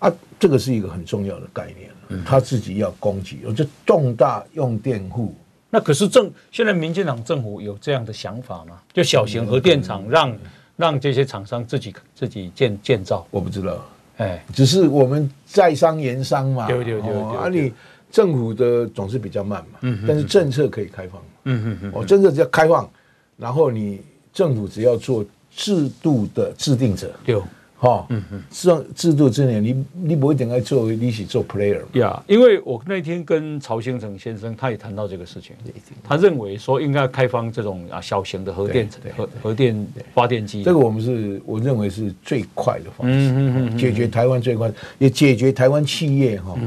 [0.00, 5.34] 啊，这个是一个很重要的概念，他自己要供给，有这重大用电户。
[5.76, 8.80] 那可是政现在民进党政府有这样的想法吗？
[8.94, 10.38] 就小型核电厂让
[10.74, 13.26] 让这些厂商自己自己建建造？
[13.30, 13.84] 我不知道，
[14.16, 17.70] 哎，只是我们在商言商嘛，对对对，啊你。
[18.08, 22.88] 政府的总是比较慢嘛，嗯，但是政策可以开放，嗯嗯嗯，哦，政策只要开放，
[23.36, 24.00] 然后你
[24.32, 25.22] 政府只要做
[25.54, 27.36] 制度的制定者，对，
[27.78, 35.54] 哈，嗯嗯，制制度之年，你你不一定要作为你是做 player，呀，因为我那天跟曹兴诚先生，他也谈到这个事情，
[36.02, 46.58] 他认为说应该开放这种啊小型的核电核核电发电机，这个我们是我认为是最快的方式，嗯嗯解决台湾最快，也解决台湾企业哈。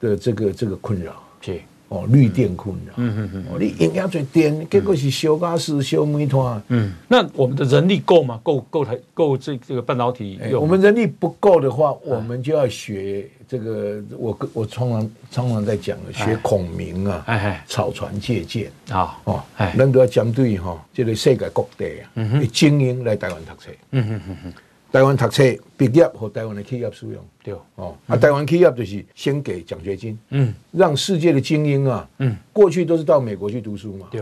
[0.00, 1.12] 的这个这个困扰。
[1.42, 1.60] 是
[1.90, 8.38] 哦，绿电困扰，嗯嗯嗯，哦，你营养最电，结果是烧家私烧煤炭，嗯，那我们的人力够吗？
[8.44, 10.62] 够够台够这这个半导体用？
[10.62, 18.70] 我们人力不够的话，我们就要学这个，我我常常常常在讲的，学孔明啊，哎哎，草船借箭。
[18.90, 19.42] 啊，哦，
[19.76, 24.52] 人都要针对哈，这个世界各地啊，精英来台湾读册，嗯嗯嗯嗯。
[24.92, 25.44] 台湾读册
[25.76, 27.54] 毕业和台湾的企业使用，对。
[27.76, 34.20] 哦，啊，台湾企业就是先给奖学金，嗯，让世界的精英啊，嗯，过去都是到美国去读书嘛，对，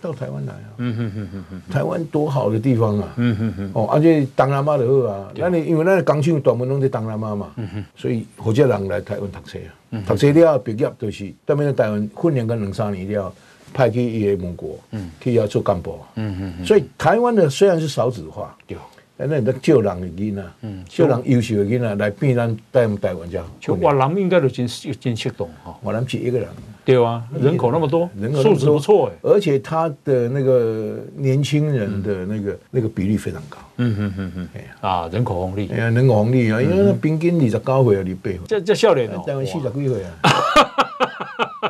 [0.00, 9.58] 到台湾来啊，嗯哼哼哼，台湾多好的地方啊，嗯哼哼，哦，而且当阿妈的好啊，那你因为那个钢琴大部分拢在当阿妈嘛，嗯哼，所以好多人来台湾读册
[9.90, 13.30] 啊，读册了毕业就是到面在台湾训练个两三年了，
[13.74, 18.78] 派去伊个盟国，嗯，去要做干部，嗯嗯，所以台湾的虽然是少子化，对。
[19.18, 20.54] 那你都救人的囡啊，
[20.88, 23.46] 救人优秀的囡啊，来变咱带台湾这样。
[23.58, 24.66] 就越南应该都真
[25.00, 26.48] 真激动哈，越南只一个人，
[26.84, 33.56] 对啊，人口那么多，人口素质不错哎，而且他的那个年轻人的那个那个比例非常高。
[33.78, 34.48] 嗯嗯嗯嗯，
[34.80, 40.10] 啊，人口红利，哎呀，人口红利啊，因为那平均二十九岁啊，二八岁，这这少年哦，台湾四十几岁啊。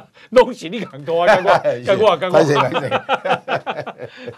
[0.31, 1.27] 东西你敢多啊？
[1.27, 1.43] 干
[1.99, 2.41] 过， 干过，干过。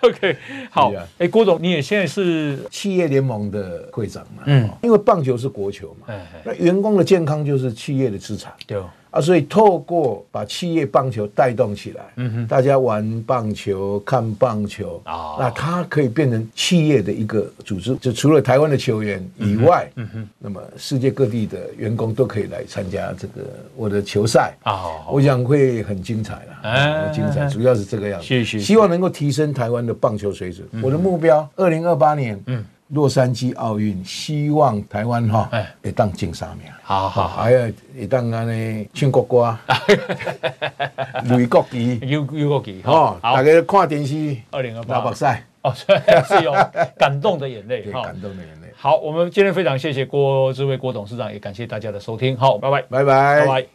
[0.09, 0.37] OK，
[0.71, 0.93] 好。
[1.19, 4.43] 哎，郭总，你也现在是企业联盟的会长嘛？
[4.47, 6.15] 嗯，因为棒球是国球嘛，
[6.45, 8.53] 那员工的健康就是企业的资产。
[8.67, 8.81] 对。
[9.11, 17.97] 啊，所以透过把企业棒球带动起来，嗯哼，大家玩棒球、看棒球啊，那它可以变成企业的一个组织。
[17.97, 23.43] 就除了台湾的球员以外，嗯哼，那么世界各地的员工都可以来参加这个
[23.77, 28.45] 我的球赛啊，我想会很精彩了，很精彩，主要是这个样子。
[28.45, 30.67] 希望能够提升台湾的棒球水准。
[30.83, 32.65] 我的目标，二零二八年，嗯。
[32.89, 36.67] 洛杉矶奥运，希望台湾哈，哎，会当进三名。
[36.83, 39.57] 好好，还有会当安尼唱国歌，
[41.29, 42.81] 举国旗，举举国旗。
[42.83, 46.53] 好，大家看电视，二零二八老赛，哦，是有
[46.97, 48.69] 感动的眼泪，感动的眼泪。
[48.75, 52.35] 好，我们今天非常谢谢郭志伟郭董事长，也感谢大家的收听。
[52.37, 53.67] 好，拜拜，拜拜，拜拜。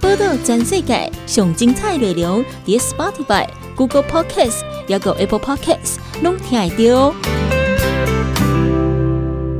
[0.00, 7.55] 报道全世界上精彩内容，伫 Spotify、Google Podcasts，还有 Apple Podcasts，拢听得到。